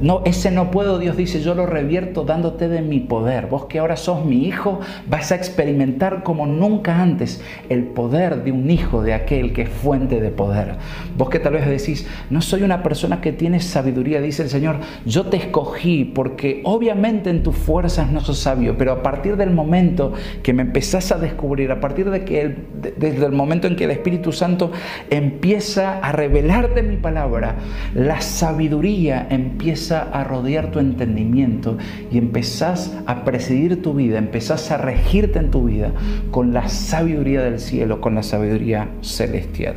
no, 0.00 0.22
ese 0.24 0.50
no 0.50 0.70
puedo, 0.70 0.98
Dios 0.98 1.16
dice, 1.16 1.42
yo 1.42 1.54
lo 1.54 1.66
revierto 1.66 2.24
dándote 2.24 2.68
de 2.68 2.80
mi 2.80 3.00
poder. 3.00 3.48
Vos 3.48 3.66
que 3.66 3.80
ahora 3.80 3.96
sos 3.96 4.24
mi 4.24 4.46
hijo, 4.46 4.80
vas 5.06 5.30
a 5.30 5.34
experimentar 5.34 6.22
como 6.22 6.46
nunca 6.46 7.02
antes 7.02 7.42
el 7.68 7.84
poder 7.84 8.42
de 8.42 8.52
un 8.52 8.70
hijo, 8.70 9.02
de 9.02 9.12
aquel 9.12 9.52
que 9.52 9.62
es 9.62 9.68
fuente 9.68 10.20
de 10.20 10.30
poder. 10.30 10.76
Vos 11.18 11.28
que 11.28 11.38
tal 11.38 11.54
vez 11.54 11.66
decís, 11.66 12.06
no 12.30 12.40
soy 12.40 12.62
una 12.62 12.82
persona 12.82 13.20
que 13.20 13.32
tiene 13.32 13.60
sabiduría, 13.60 14.22
dice 14.22 14.42
el 14.42 14.48
Señor, 14.48 14.76
yo 15.04 15.26
te 15.26 15.36
escogí 15.36 16.06
porque 16.06 16.62
obviamente 16.64 17.28
en 17.28 17.42
tus 17.42 17.56
fuerzas 17.56 18.10
no 18.10 18.20
sos 18.20 18.38
sabio, 18.38 18.78
pero 18.78 18.92
a 18.92 19.02
partir 19.02 19.36
del 19.36 19.50
momento 19.50 20.14
que 20.42 20.54
me 20.54 20.62
empezás 20.62 21.12
a 21.12 21.18
descubrir, 21.18 21.72
a 21.72 21.80
partir 21.80 22.08
de 22.08 22.24
que 22.24 22.56
desde 22.96 23.26
el 23.26 23.32
momento 23.32 23.66
en 23.66 23.76
que 23.76 23.84
el 23.84 23.90
Espíritu 23.90 24.32
Santo 24.32 24.72
empieza 25.10 25.98
a 25.98 26.12
revelarte 26.12 26.82
mi 26.82 26.96
palabra, 26.96 27.56
la 27.94 28.22
sabiduría 28.22 29.26
empieza 29.28 29.79
a 29.90 30.24
rodear 30.24 30.70
tu 30.70 30.78
entendimiento 30.78 31.78
y 32.12 32.18
empezás 32.18 32.96
a 33.06 33.24
presidir 33.24 33.82
tu 33.82 33.94
vida, 33.94 34.18
empezás 34.18 34.70
a 34.70 34.76
regirte 34.76 35.38
en 35.38 35.50
tu 35.50 35.64
vida 35.64 35.92
con 36.30 36.52
la 36.52 36.68
sabiduría 36.68 37.42
del 37.42 37.58
cielo, 37.58 38.00
con 38.00 38.14
la 38.14 38.22
sabiduría 38.22 38.88
celestial. 39.00 39.76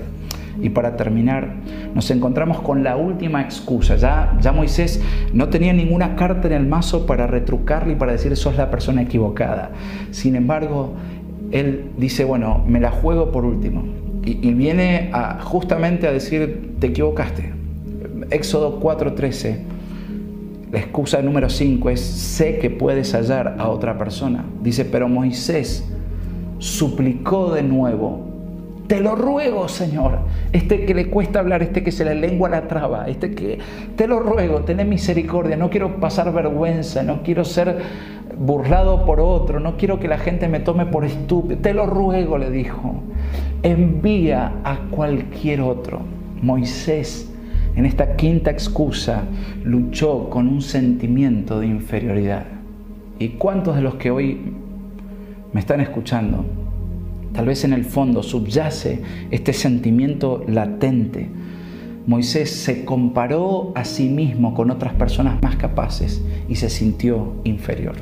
Y 0.61 0.69
para 0.69 0.95
terminar, 0.95 1.55
nos 1.95 2.11
encontramos 2.11 2.61
con 2.61 2.83
la 2.83 2.95
última 2.95 3.41
excusa. 3.41 3.95
Ya, 3.95 4.37
ya 4.39 4.51
Moisés 4.51 5.01
no 5.33 5.49
tenía 5.49 5.73
ninguna 5.73 6.15
carta 6.15 6.47
en 6.47 6.53
el 6.53 6.67
mazo 6.67 7.05
para 7.05 7.27
retrucarle 7.27 7.93
y 7.93 7.95
para 7.95 8.11
decir 8.11 8.35
sos 8.35 8.55
la 8.55 8.69
persona 8.69 9.01
equivocada. 9.01 9.71
Sin 10.11 10.35
embargo, 10.35 10.93
él 11.51 11.85
dice, 11.97 12.23
bueno, 12.23 12.63
me 12.67 12.79
la 12.79 12.91
juego 12.91 13.31
por 13.31 13.45
último. 13.45 13.83
Y, 14.25 14.53
viene 14.53 15.11
justamente 15.41 16.07
a 16.07 16.11
decir, 16.11 16.75
te 16.79 16.87
equivocaste. 16.87 17.51
Éxodo 18.29 18.79
4:13 18.79 19.72
la 20.73 20.79
excusa 20.79 21.21
número 21.21 21.51
5 21.51 21.91
es, 21.91 22.01
sé 22.01 22.57
que 22.57 22.71
puedes 22.71 23.13
hallar 23.13 23.57
a 23.59 23.69
otra 23.69 23.95
persona. 23.95 24.43
Dice, 24.63 24.85
pero 24.85 25.07
Moisés 25.07 25.87
suplicó 26.57 27.53
de 27.53 27.61
nuevo, 27.61 28.25
te 28.87 28.99
lo 28.99 29.15
ruego, 29.15 29.67
Señor, 29.67 30.21
este 30.51 30.85
que 30.85 30.95
le 30.95 31.11
cuesta 31.11 31.37
hablar, 31.37 31.61
este 31.61 31.83
que 31.83 31.91
se 31.91 32.03
le 32.03 32.15
lengua 32.15 32.49
la 32.49 32.67
traba, 32.67 33.07
este 33.07 33.35
que, 33.35 33.59
te 33.95 34.07
lo 34.07 34.19
ruego, 34.19 34.61
ten 34.61 34.89
misericordia, 34.89 35.55
no 35.57 35.69
quiero 35.69 35.97
pasar 35.97 36.33
vergüenza, 36.33 37.03
no 37.03 37.21
quiero 37.21 37.45
ser 37.45 37.77
burlado 38.35 39.05
por 39.05 39.19
otro, 39.19 39.59
no 39.59 39.77
quiero 39.77 39.99
que 39.99 40.07
la 40.07 40.17
gente 40.17 40.47
me 40.47 40.59
tome 40.59 40.87
por 40.87 41.05
estúpido, 41.05 41.61
te 41.61 41.75
lo 41.75 41.85
ruego, 41.85 42.39
le 42.39 42.49
dijo, 42.49 42.95
envía 43.61 44.53
a 44.63 44.77
cualquier 44.89 45.61
otro. 45.61 46.01
Moisés 46.41 47.32
en 47.75 47.85
esta 47.85 48.15
quinta 48.15 48.51
excusa, 48.51 49.23
luchó 49.63 50.29
con 50.29 50.47
un 50.47 50.61
sentimiento 50.61 51.59
de 51.59 51.67
inferioridad. 51.67 52.45
¿Y 53.19 53.29
cuántos 53.29 53.75
de 53.75 53.81
los 53.81 53.95
que 53.95 54.11
hoy 54.11 54.39
me 55.51 55.59
están 55.59 55.81
escuchando, 55.81 56.45
tal 57.33 57.45
vez 57.45 57.63
en 57.63 57.73
el 57.73 57.85
fondo 57.85 58.21
subyace 58.21 59.01
este 59.31 59.53
sentimiento 59.53 60.43
latente? 60.47 61.29
Moisés 62.05 62.51
se 62.51 62.83
comparó 62.83 63.71
a 63.75 63.85
sí 63.85 64.09
mismo 64.09 64.53
con 64.53 64.71
otras 64.71 64.93
personas 64.93 65.41
más 65.41 65.55
capaces 65.55 66.21
y 66.49 66.55
se 66.55 66.69
sintió 66.69 67.33
inferior. 67.45 67.95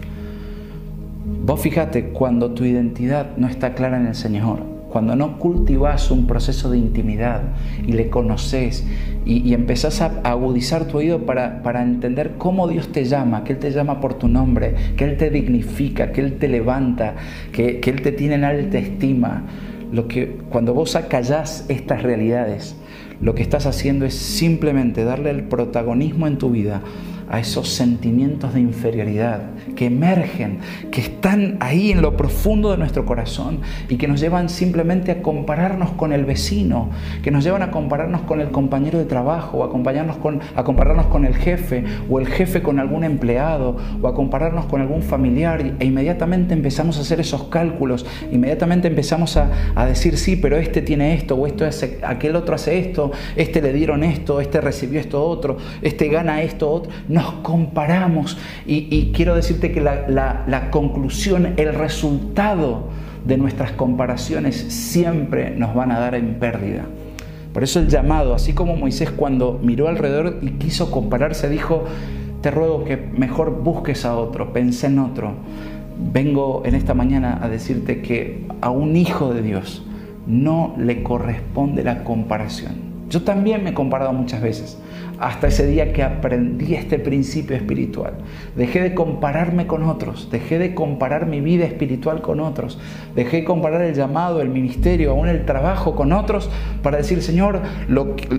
Vos 1.46 1.62
fíjate, 1.62 2.06
cuando 2.10 2.52
tu 2.52 2.66
identidad 2.66 3.38
no 3.38 3.48
está 3.48 3.74
clara 3.74 3.98
en 3.98 4.08
el 4.08 4.16
Señor, 4.16 4.71
cuando 4.92 5.16
no 5.16 5.40
cultivas 5.40 6.12
un 6.12 6.28
proceso 6.28 6.70
de 6.70 6.78
intimidad 6.78 7.42
y 7.88 7.94
le 7.94 8.10
conoces 8.10 8.86
y, 9.26 9.54
empezás 9.54 10.02
a 10.02 10.20
agudizar 10.24 10.86
tu 10.86 10.98
oído 10.98 11.26
para, 11.26 11.62
para, 11.64 11.84
entender 11.84 12.34
cómo 12.38 12.68
Dios 12.68 12.92
te 12.92 13.06
llama, 13.06 13.44
que 13.44 13.54
Él 13.54 13.60
te 13.60 13.72
llama 13.72 14.02
por 14.02 14.16
tu 14.16 14.28
nombre, 14.28 14.76
que 14.98 15.06
Él 15.06 15.18
te 15.18 15.30
dignifica, 15.30 16.12
que 16.12 16.22
Él 16.22 16.38
te 16.38 16.48
levanta, 16.48 17.16
que, 17.52 17.80
que 17.80 17.92
Él 17.92 18.02
te 18.02 18.12
tiene 18.12 18.36
en 18.36 18.44
alta 18.44 18.80
estima. 18.80 19.44
Lo 19.92 20.08
que, 20.08 20.40
cuando 20.50 20.74
vos 20.74 20.96
acallás 20.96 21.66
estas 21.70 22.02
realidades, 22.02 22.76
lo 23.22 23.36
que 23.36 23.44
estás 23.44 23.68
haciendo 23.68 24.06
es 24.06 24.16
simplemente 24.16 25.04
darle 25.04 25.30
el 25.30 25.44
protagonismo 25.44 26.26
en 26.28 26.38
tu 26.38 26.50
vida 26.50 26.82
a 27.32 27.40
esos 27.40 27.70
sentimientos 27.70 28.54
de 28.54 28.60
inferioridad 28.60 29.52
que 29.76 29.86
emergen, 29.86 30.60
que 30.92 31.00
están 31.00 31.56
ahí 31.62 31.92
en 31.92 32.02
lo 32.02 32.18
profundo 32.18 32.72
de 32.72 32.78
nuestro 32.78 33.06
corazón 33.06 33.62
y 33.88 33.96
que 33.96 34.10
nos 34.10 34.20
llevan 34.20 34.50
simplemente 34.50 35.12
a 35.12 35.22
compararnos 35.22 35.92
con 35.92 36.12
el 36.12 36.26
vecino, 36.26 36.90
que 37.24 37.32
nos 37.32 37.46
llevan 37.46 37.64
a 37.64 37.72
compararnos 37.72 38.22
con 38.22 38.42
el 38.42 38.52
compañero 38.52 39.00
de 39.00 39.06
trabajo, 39.06 39.60
o 39.60 39.64
a, 39.64 39.68
acompañarnos 39.68 40.18
con, 40.18 40.42
a 40.56 40.64
compararnos 40.66 41.06
con 41.06 41.24
el 41.24 41.36
jefe, 41.36 41.86
o 42.10 42.20
el 42.20 42.28
jefe 42.28 42.62
con 42.62 42.80
algún 42.80 43.06
empleado, 43.06 43.78
o 44.02 44.08
a 44.10 44.14
compararnos 44.14 44.66
con 44.66 44.82
algún 44.82 45.02
familiar, 45.02 45.76
e 45.80 45.86
inmediatamente 45.86 46.54
empezamos 46.54 46.98
a 46.98 47.02
hacer 47.02 47.22
esos 47.22 47.46
cálculos, 47.46 48.06
inmediatamente 48.30 48.90
empezamos 48.90 49.38
a, 49.38 49.52
a 49.76 49.86
decir, 49.86 50.18
sí, 50.18 50.36
pero 50.36 50.58
este 50.58 50.82
tiene 50.82 51.14
esto, 51.14 51.36
o 51.36 51.48
esto 51.48 51.66
hace, 51.66 52.00
aquel 52.04 52.36
otro 52.36 52.56
hace 52.56 52.78
esto, 52.78 53.12
este 53.38 53.62
le 53.62 53.72
dieron 53.72 54.04
esto, 54.04 54.42
este 54.42 54.60
recibió 54.60 55.00
esto 55.00 55.24
otro, 55.24 55.56
este 55.82 56.10
gana 56.10 56.42
esto 56.42 56.70
otro 56.70 56.92
nos 57.22 57.34
comparamos 57.44 58.38
y, 58.66 59.12
quiero 59.14 59.36
decirte 59.36 59.72
que 59.72 59.80
la, 59.82 60.68
conclusión, 60.72 61.54
el 61.58 61.74
resultado 61.74 62.86
de 63.26 63.38
nuestras 63.38 63.72
comparaciones 63.74 64.56
siempre 64.56 65.52
nos 65.52 65.76
van 65.76 65.92
a 65.92 66.00
dar 66.00 66.16
en 66.16 66.36
pérdida. 66.36 66.86
Por 67.54 67.64
eso 67.64 67.80
el 67.80 67.90
llamado, 67.90 68.34
así 68.34 68.54
como 68.54 68.76
Moisés 68.76 69.12
cuando 69.12 69.60
miró 69.62 69.88
alrededor 69.88 70.40
y 70.42 70.52
quiso 70.52 70.90
compararse, 70.90 71.50
dijo, 71.50 71.84
te 72.42 72.50
ruego 72.50 72.86
que 72.86 72.98
mejor 72.98 73.62
busques 73.62 74.06
a 74.06 74.16
otro, 74.16 74.52
pensé 74.52 74.88
en 74.88 75.00
otro. 75.00 75.34
Vengo 76.14 76.64
en 76.66 76.74
esta 76.74 76.96
mañana 76.96 77.40
a 77.42 77.50
decirte 77.50 78.02
que 78.02 78.48
a 78.62 78.72
un 78.72 78.96
hijo 78.96 79.32
de 79.34 79.44
Dios 79.44 79.86
no 80.26 80.74
le 80.78 81.04
corresponde 81.04 81.84
la 81.84 82.04
comparación. 82.04 82.74
Yo 83.10 83.22
también 83.22 83.64
me 83.64 83.72
he 83.72 83.74
comparado 83.74 84.14
muchas 84.14 84.42
veces 84.42 84.80
hasta 85.20 85.48
ese 85.48 85.68
día 85.68 85.94
que 85.94 86.02
aprendí 86.04 86.74
este 86.74 86.98
principio 86.98 87.56
espiritual. 87.56 88.14
Dejé 88.56 88.82
de 88.82 88.96
compararme 88.96 89.68
con 89.68 89.84
otros, 89.84 90.30
dejé 90.32 90.58
de 90.58 90.74
comparar 90.74 91.28
mi 91.28 91.42
vida 91.42 91.66
espiritual 91.66 92.22
con 92.22 92.40
otros, 92.40 92.80
dejé 93.16 93.38
de 93.38 93.44
comparar 93.44 93.82
el 93.84 93.94
llamado, 93.94 94.42
el 94.42 94.50
ministerio, 94.50 95.12
aún 95.12 95.28
el 95.28 95.46
trabajo 95.46 95.96
con 95.96 96.12
otros 96.12 96.50
para 96.82 96.98
decir, 96.98 97.22
Señor, 97.22 97.62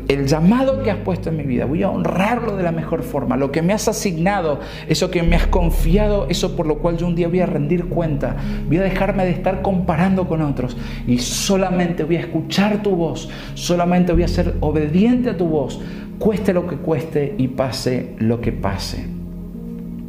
el 0.08 0.26
llamado 0.26 0.82
que 0.82 0.90
has 0.90 0.98
puesto 0.98 1.28
en 1.28 1.36
mi 1.36 1.44
vida, 1.44 1.66
voy 1.66 1.82
a 1.84 1.90
honrarlo 1.90 2.56
de 2.56 2.64
la 2.64 2.72
mejor 2.72 3.02
forma, 3.02 3.36
lo 3.36 3.52
que 3.52 3.62
me 3.62 3.72
has 3.72 3.86
asignado, 3.86 4.60
eso 4.88 5.10
que 5.10 5.22
me 5.22 5.36
has 5.36 5.46
confiado, 5.46 6.26
eso 6.28 6.56
por 6.56 6.66
lo 6.66 6.78
cual 6.78 6.96
yo 6.96 7.06
un 7.06 7.14
día 7.14 7.28
voy 7.28 7.40
a 7.40 7.46
rendir 7.46 7.86
cuenta, 7.86 8.36
voy 8.66 8.78
a 8.78 8.82
dejarme 8.82 9.24
de 9.24 9.30
estar 9.30 9.62
comparando 9.62 10.26
con 10.26 10.42
otros 10.42 10.76
y 11.06 11.18
solamente 11.18 12.04
voy 12.04 12.16
a 12.16 12.20
escuchar 12.20 12.82
tu 12.82 12.96
voz, 12.96 13.28
solamente 13.54 14.12
voy 14.12 14.24
a 14.24 14.28
ser 14.28 14.56
obediente 14.60 15.30
a 15.30 15.36
tu 15.36 15.46
voz 15.46 15.80
cueste 16.22 16.52
lo 16.52 16.68
que 16.68 16.76
cueste 16.76 17.34
y 17.36 17.48
pase 17.48 18.14
lo 18.18 18.40
que 18.40 18.52
pase. 18.52 19.06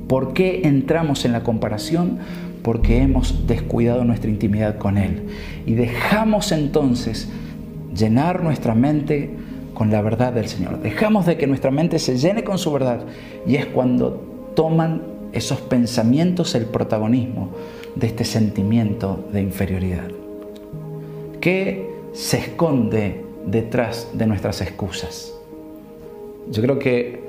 ¿Por 0.08 0.34
qué 0.34 0.62
entramos 0.64 1.26
en 1.26 1.32
la 1.32 1.42
comparación? 1.42 2.20
Porque 2.62 3.02
hemos 3.02 3.48
descuidado 3.48 4.06
nuestra 4.06 4.30
intimidad 4.30 4.78
con 4.78 5.00
Él. 5.00 5.24
Y 5.66 5.74
dejamos 5.74 6.52
entonces 6.52 7.30
llenar 7.98 8.44
nuestra 8.44 8.76
mente 8.76 9.32
con 9.74 9.90
la 9.90 10.04
verdad 10.04 10.34
del 10.34 10.48
Señor. 10.48 10.84
Dejamos 10.84 11.26
de 11.26 11.36
que 11.36 11.48
nuestra 11.48 11.72
mente 11.72 11.98
se 11.98 12.16
llene 12.16 12.44
con 12.44 12.60
su 12.60 12.72
verdad. 12.72 13.00
Y 13.48 13.56
es 13.56 13.66
cuando 13.66 14.52
toman 14.56 15.02
esos 15.32 15.62
pensamientos 15.62 16.54
el 16.54 16.66
protagonismo 16.66 17.50
de 17.96 18.06
este 18.06 18.24
sentimiento 18.24 19.28
de 19.34 19.42
inferioridad. 19.42 20.10
¿Qué 21.42 21.90
se 22.14 22.38
esconde 22.38 23.26
detrás 23.48 24.10
de 24.14 24.28
nuestras 24.28 24.62
excusas? 24.62 25.33
Yo 26.50 26.62
creo 26.62 26.80
que 26.80 27.24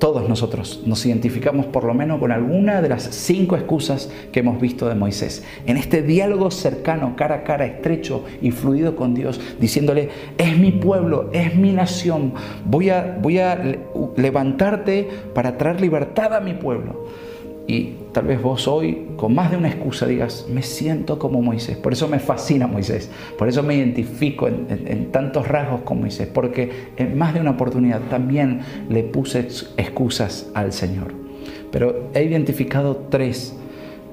todos 0.00 0.26
nosotros 0.28 0.82
nos 0.86 1.04
identificamos 1.04 1.66
por 1.66 1.84
lo 1.84 1.92
menos 1.92 2.18
con 2.18 2.32
alguna 2.32 2.80
de 2.80 2.88
las 2.88 3.02
cinco 3.02 3.54
excusas 3.54 4.10
que 4.32 4.40
hemos 4.40 4.58
visto 4.58 4.88
de 4.88 4.94
Moisés. 4.94 5.44
En 5.66 5.76
este 5.76 6.02
diálogo 6.02 6.50
cercano, 6.50 7.14
cara 7.16 7.36
a 7.36 7.44
cara, 7.44 7.66
estrecho 7.66 8.24
y 8.40 8.50
fluido 8.50 8.96
con 8.96 9.14
Dios, 9.14 9.38
diciéndole, 9.60 10.08
es 10.38 10.56
mi 10.56 10.72
pueblo, 10.72 11.28
es 11.32 11.54
mi 11.54 11.72
nación, 11.72 12.32
voy 12.64 12.88
a, 12.88 13.18
voy 13.20 13.38
a 13.38 13.78
levantarte 14.16 15.06
para 15.34 15.58
traer 15.58 15.82
libertad 15.82 16.34
a 16.34 16.40
mi 16.40 16.54
pueblo. 16.54 17.04
Y 17.70 17.94
tal 18.10 18.26
vez 18.26 18.42
vos 18.42 18.66
hoy, 18.66 19.10
con 19.14 19.32
más 19.32 19.52
de 19.52 19.56
una 19.56 19.68
excusa, 19.68 20.04
digas, 20.04 20.48
me 20.52 20.60
siento 20.60 21.20
como 21.20 21.40
Moisés. 21.40 21.76
Por 21.76 21.92
eso 21.92 22.08
me 22.08 22.18
fascina 22.18 22.66
Moisés. 22.66 23.08
Por 23.38 23.48
eso 23.48 23.62
me 23.62 23.76
identifico 23.76 24.48
en, 24.48 25.12
tantos 25.12 25.46
rasgos 25.46 25.82
con 25.82 26.00
Moisés. 26.00 26.26
Porque 26.26 26.88
en 26.96 27.16
más 27.16 27.32
de 27.32 27.40
una 27.40 27.52
oportunidad 27.52 28.00
también 28.10 28.62
le 28.88 29.04
puse 29.04 29.46
excusas 29.76 30.50
al 30.52 30.72
Señor. 30.72 31.14
Pero 31.70 32.10
he 32.12 32.24
identificado 32.24 33.06
tres 33.08 33.56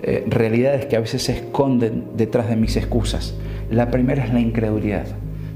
eh, 0.04 0.24
realidades 0.28 0.86
que 0.86 0.96
a 0.96 1.00
veces 1.00 1.24
se 1.24 1.32
esconden 1.32 2.04
detrás 2.16 2.50
de 2.50 2.58
mis 2.58 2.78
excusas. 2.78 3.34
La 3.72 3.90
primera 3.90 4.24
es 4.24 4.32
la 4.32 4.40
incredulidad. 4.40 5.08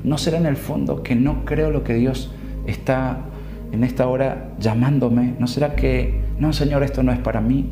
¿No 0.04 0.18
será 0.18 0.40
en 0.40 0.48
el 0.48 0.56
fondo 0.58 1.04
que 1.04 1.14
no 1.14 1.46
creo 1.46 1.70
lo 1.70 1.84
que 1.84 1.94
Dios 1.94 2.34
está 2.66 3.26
en 3.72 3.84
esta 3.84 4.08
hora 4.08 4.54
llamándome? 4.60 5.36
¿No 5.38 5.46
será 5.46 5.76
que, 5.76 6.22
no 6.40 6.52
Señor, 6.52 6.82
esto 6.82 7.04
no 7.04 7.12
es 7.12 7.20
para 7.20 7.42
mí? 7.42 7.70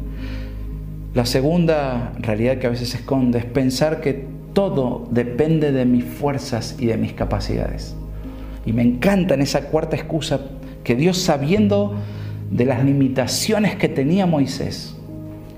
La 1.14 1.26
segunda 1.26 2.14
realidad 2.20 2.58
que 2.58 2.68
a 2.68 2.70
veces 2.70 2.90
se 2.90 2.98
esconde 2.98 3.40
es 3.40 3.46
pensar 3.46 4.00
que 4.00 4.28
todo 4.54 5.08
depende 5.10 5.72
de 5.72 5.86
mis 5.86 6.04
fuerzas 6.04 6.76
y 6.78 6.86
de 6.86 6.98
mis 6.98 7.14
capacidades. 7.14 7.96
Y 8.64 8.74
me 8.74 8.84
encanta 8.84 9.34
en 9.34 9.42
esa 9.42 9.62
cuarta 9.70 9.96
excusa 9.96 10.40
que 10.84 10.96
Dios 10.96 11.18
sabiendo 11.18 11.96
de 12.52 12.66
las 12.66 12.84
limitaciones 12.84 13.76
que 13.76 13.90
tenía 13.90 14.28
Moisés, 14.28 14.96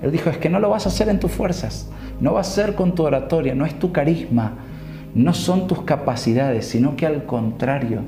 él 0.02 0.10
dijo, 0.10 0.30
es 0.30 0.38
que 0.38 0.48
no 0.48 0.58
lo 0.58 0.70
vas 0.70 0.86
a 0.86 0.88
hacer 0.88 1.10
en 1.10 1.20
tus 1.20 1.30
fuerzas, 1.30 1.88
no 2.18 2.32
va 2.32 2.40
a 2.40 2.44
ser 2.44 2.74
con 2.74 2.94
tu 2.94 3.02
oratoria, 3.02 3.54
no 3.54 3.66
es 3.66 3.78
tu 3.78 3.92
carisma, 3.92 4.54
no 5.14 5.34
son 5.34 5.66
tus 5.66 5.82
capacidades, 5.82 6.66
sino 6.66 6.96
que 6.96 7.06
al 7.06 7.26
contrario, 7.26 8.00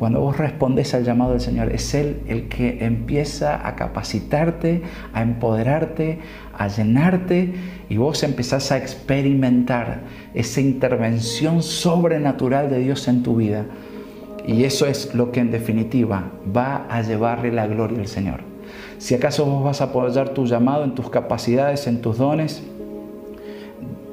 cuando 0.00 0.20
vos 0.20 0.38
respondes 0.38 0.94
al 0.94 1.04
llamado 1.04 1.32
del 1.32 1.42
Señor, 1.42 1.70
es 1.74 1.92
Él 1.92 2.22
el 2.26 2.48
que 2.48 2.86
empieza 2.86 3.68
a 3.68 3.76
capacitarte, 3.76 4.80
a 5.12 5.20
empoderarte, 5.20 6.20
a 6.56 6.68
llenarte 6.68 7.52
y 7.90 7.98
vos 7.98 8.22
empezás 8.22 8.72
a 8.72 8.78
experimentar 8.78 10.00
esa 10.32 10.62
intervención 10.62 11.62
sobrenatural 11.62 12.70
de 12.70 12.78
Dios 12.78 13.08
en 13.08 13.22
tu 13.22 13.36
vida. 13.36 13.66
Y 14.46 14.64
eso 14.64 14.86
es 14.86 15.14
lo 15.14 15.32
que 15.32 15.40
en 15.40 15.50
definitiva 15.50 16.30
va 16.56 16.86
a 16.88 17.02
llevarle 17.02 17.52
la 17.52 17.66
gloria 17.66 17.98
al 17.98 18.08
Señor. 18.08 18.40
Si 18.96 19.14
acaso 19.14 19.44
vos 19.44 19.62
vas 19.62 19.82
a 19.82 19.84
apoyar 19.84 20.30
tu 20.30 20.46
llamado 20.46 20.84
en 20.84 20.94
tus 20.94 21.10
capacidades, 21.10 21.86
en 21.86 22.00
tus 22.00 22.16
dones, 22.16 22.62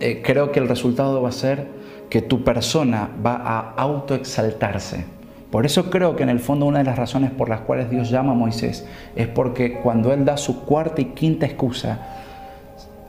eh, 0.02 0.22
creo 0.22 0.52
que 0.52 0.60
el 0.60 0.68
resultado 0.68 1.22
va 1.22 1.30
a 1.30 1.32
ser 1.32 1.70
que 2.10 2.22
tu 2.22 2.44
persona 2.44 3.10
va 3.26 3.36
a 3.36 3.72
autoexaltarse. 3.78 5.17
Por 5.52 5.66
eso 5.66 5.90
creo 5.90 6.16
que 6.16 6.24
en 6.24 6.30
el 6.30 6.40
fondo 6.40 6.66
una 6.66 6.80
de 6.80 6.86
las 6.86 6.98
razones 6.98 7.32
por 7.32 7.48
las 7.48 7.62
cuales 7.62 7.90
Dios 7.90 8.10
llama 8.10 8.34
a 8.34 8.36
Moisés 8.36 8.86
es 9.16 9.28
porque 9.28 9.80
cuando 9.80 10.14
Él 10.14 10.26
da 10.26 10.38
su 10.38 10.66
cuarta 10.66 11.02
y 11.02 11.06
quinta 11.06 11.46
excusa, 11.46 12.00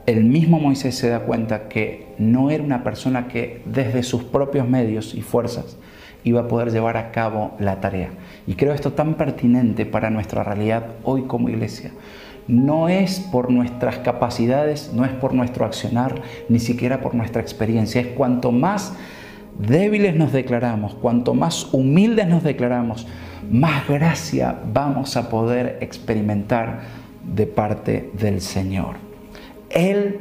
el 0.06 0.24
mismo 0.24 0.60
Moisés 0.60 0.96
se 0.96 1.08
da 1.08 1.20
cuenta 1.20 1.68
que 1.68 2.14
no 2.18 2.50
era 2.50 2.62
una 2.62 2.84
persona 2.84 3.28
que 3.28 3.62
desde 3.66 4.02
sus 4.02 4.22
propios 4.22 4.68
medios 4.68 5.14
y 5.14 5.22
fuerzas 5.22 5.76
iba 6.24 6.42
a 6.42 6.48
poder 6.48 6.70
llevar 6.70 6.96
a 6.96 7.10
cabo 7.10 7.52
la 7.58 7.80
tarea. 7.80 8.10
Y 8.46 8.54
creo 8.54 8.72
esto 8.72 8.92
tan 8.92 9.14
pertinente 9.14 9.84
para 9.84 10.10
nuestra 10.10 10.44
realidad 10.44 10.86
hoy 11.02 11.22
como 11.22 11.48
iglesia 11.48 11.92
no 12.48 12.88
es 12.88 13.20
por 13.20 13.50
nuestras 13.50 13.98
capacidades, 13.98 14.90
no 14.94 15.04
es 15.04 15.12
por 15.12 15.34
nuestro 15.34 15.66
accionar, 15.66 16.22
ni 16.48 16.58
siquiera 16.58 17.00
por 17.02 17.14
nuestra 17.14 17.42
experiencia. 17.42 18.00
Es 18.00 18.08
cuanto 18.08 18.50
más 18.50 18.94
débiles 19.58 20.14
nos 20.14 20.32
declaramos, 20.32 20.94
cuanto 20.94 21.34
más 21.34 21.68
humildes 21.72 22.26
nos 22.28 22.42
declaramos, 22.42 23.06
más 23.50 23.86
gracia 23.88 24.58
vamos 24.72 25.16
a 25.16 25.28
poder 25.28 25.78
experimentar 25.80 26.80
de 27.22 27.46
parte 27.46 28.10
del 28.14 28.40
Señor. 28.40 28.96
Él 29.70 30.20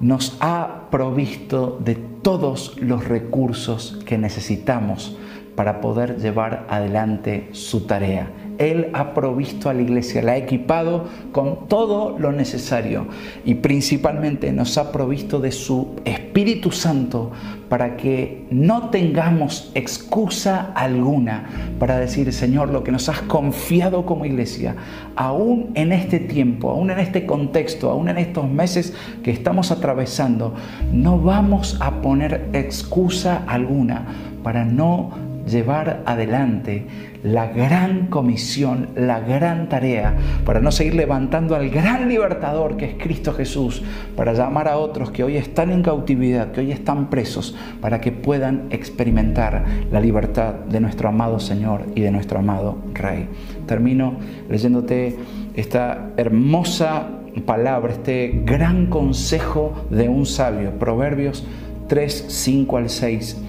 nos 0.00 0.36
ha 0.40 0.88
provisto 0.90 1.78
de 1.82 1.94
todos 1.94 2.76
los 2.80 3.06
recursos 3.06 4.00
que 4.04 4.18
necesitamos 4.18 5.16
para 5.54 5.80
poder 5.80 6.18
llevar 6.18 6.66
adelante 6.68 7.48
su 7.52 7.86
tarea. 7.86 8.30
Él 8.62 8.88
ha 8.92 9.12
provisto 9.14 9.68
a 9.68 9.74
la 9.74 9.82
iglesia, 9.82 10.22
la 10.22 10.32
ha 10.32 10.36
equipado 10.36 11.06
con 11.32 11.68
todo 11.68 12.16
lo 12.18 12.32
necesario. 12.32 13.06
Y 13.44 13.56
principalmente 13.56 14.52
nos 14.52 14.78
ha 14.78 14.92
provisto 14.92 15.40
de 15.40 15.52
su 15.52 15.96
Espíritu 16.04 16.70
Santo 16.70 17.32
para 17.68 17.96
que 17.96 18.44
no 18.50 18.90
tengamos 18.90 19.72
excusa 19.74 20.72
alguna 20.74 21.74
para 21.78 21.98
decir, 21.98 22.32
Señor, 22.32 22.68
lo 22.68 22.84
que 22.84 22.92
nos 22.92 23.08
has 23.08 23.22
confiado 23.22 24.04
como 24.04 24.26
iglesia, 24.26 24.76
aún 25.16 25.70
en 25.74 25.90
este 25.92 26.20
tiempo, 26.20 26.70
aún 26.70 26.90
en 26.90 26.98
este 26.98 27.26
contexto, 27.26 27.90
aún 27.90 28.08
en 28.10 28.18
estos 28.18 28.48
meses 28.48 28.94
que 29.24 29.30
estamos 29.30 29.70
atravesando, 29.70 30.54
no 30.92 31.18
vamos 31.18 31.78
a 31.80 32.02
poner 32.02 32.48
excusa 32.52 33.42
alguna 33.46 34.06
para 34.42 34.64
no 34.64 35.31
llevar 35.46 36.02
adelante 36.06 36.86
la 37.22 37.46
gran 37.46 38.08
comisión, 38.08 38.88
la 38.96 39.20
gran 39.20 39.68
tarea, 39.68 40.16
para 40.44 40.60
no 40.60 40.72
seguir 40.72 40.94
levantando 40.94 41.54
al 41.54 41.70
gran 41.70 42.08
libertador 42.08 42.76
que 42.76 42.84
es 42.86 42.94
Cristo 42.98 43.32
Jesús, 43.32 43.82
para 44.16 44.32
llamar 44.32 44.68
a 44.68 44.78
otros 44.78 45.10
que 45.10 45.22
hoy 45.22 45.36
están 45.36 45.70
en 45.70 45.82
cautividad, 45.82 46.50
que 46.50 46.60
hoy 46.60 46.72
están 46.72 47.10
presos, 47.10 47.56
para 47.80 48.00
que 48.00 48.10
puedan 48.10 48.66
experimentar 48.70 49.64
la 49.90 50.00
libertad 50.00 50.54
de 50.54 50.80
nuestro 50.80 51.08
amado 51.08 51.38
Señor 51.38 51.86
y 51.94 52.00
de 52.00 52.10
nuestro 52.10 52.40
amado 52.40 52.78
Rey. 52.94 53.28
Termino 53.66 54.16
leyéndote 54.48 55.16
esta 55.54 56.10
hermosa 56.16 57.08
palabra, 57.46 57.92
este 57.92 58.42
gran 58.44 58.86
consejo 58.86 59.86
de 59.90 60.08
un 60.08 60.26
sabio, 60.26 60.72
Proverbios 60.78 61.46
3, 61.88 62.24
5 62.28 62.76
al 62.76 62.90
6 62.90 63.42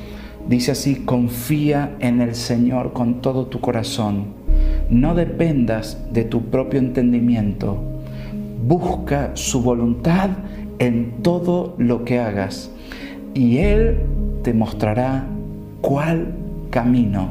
Dice 0.47 0.71
así, 0.71 0.95
confía 1.05 1.95
en 1.99 2.21
el 2.21 2.35
Señor 2.35 2.93
con 2.93 3.21
todo 3.21 3.47
tu 3.47 3.59
corazón. 3.59 4.25
No 4.89 5.15
dependas 5.15 5.97
de 6.11 6.23
tu 6.25 6.43
propio 6.45 6.79
entendimiento. 6.79 7.77
Busca 8.65 9.31
su 9.35 9.61
voluntad 9.61 10.29
en 10.79 11.21
todo 11.21 11.75
lo 11.77 12.03
que 12.03 12.19
hagas 12.19 12.71
y 13.33 13.57
Él 13.57 13.99
te 14.43 14.53
mostrará 14.53 15.25
cuál 15.81 16.35
camino 16.69 17.29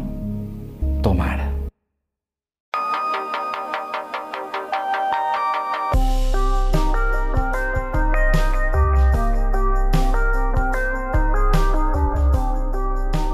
tomar. 1.03 1.52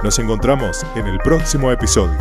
Nos 0.08 0.18
encontramos 0.18 0.86
en 0.96 1.06
el 1.06 1.18
próximo 1.18 1.70
episodio. 1.70 2.16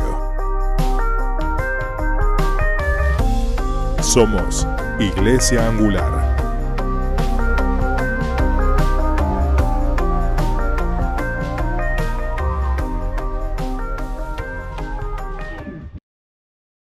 Somos 4.02 4.68
Iglesia 5.00 5.66
Angular. 5.66 6.17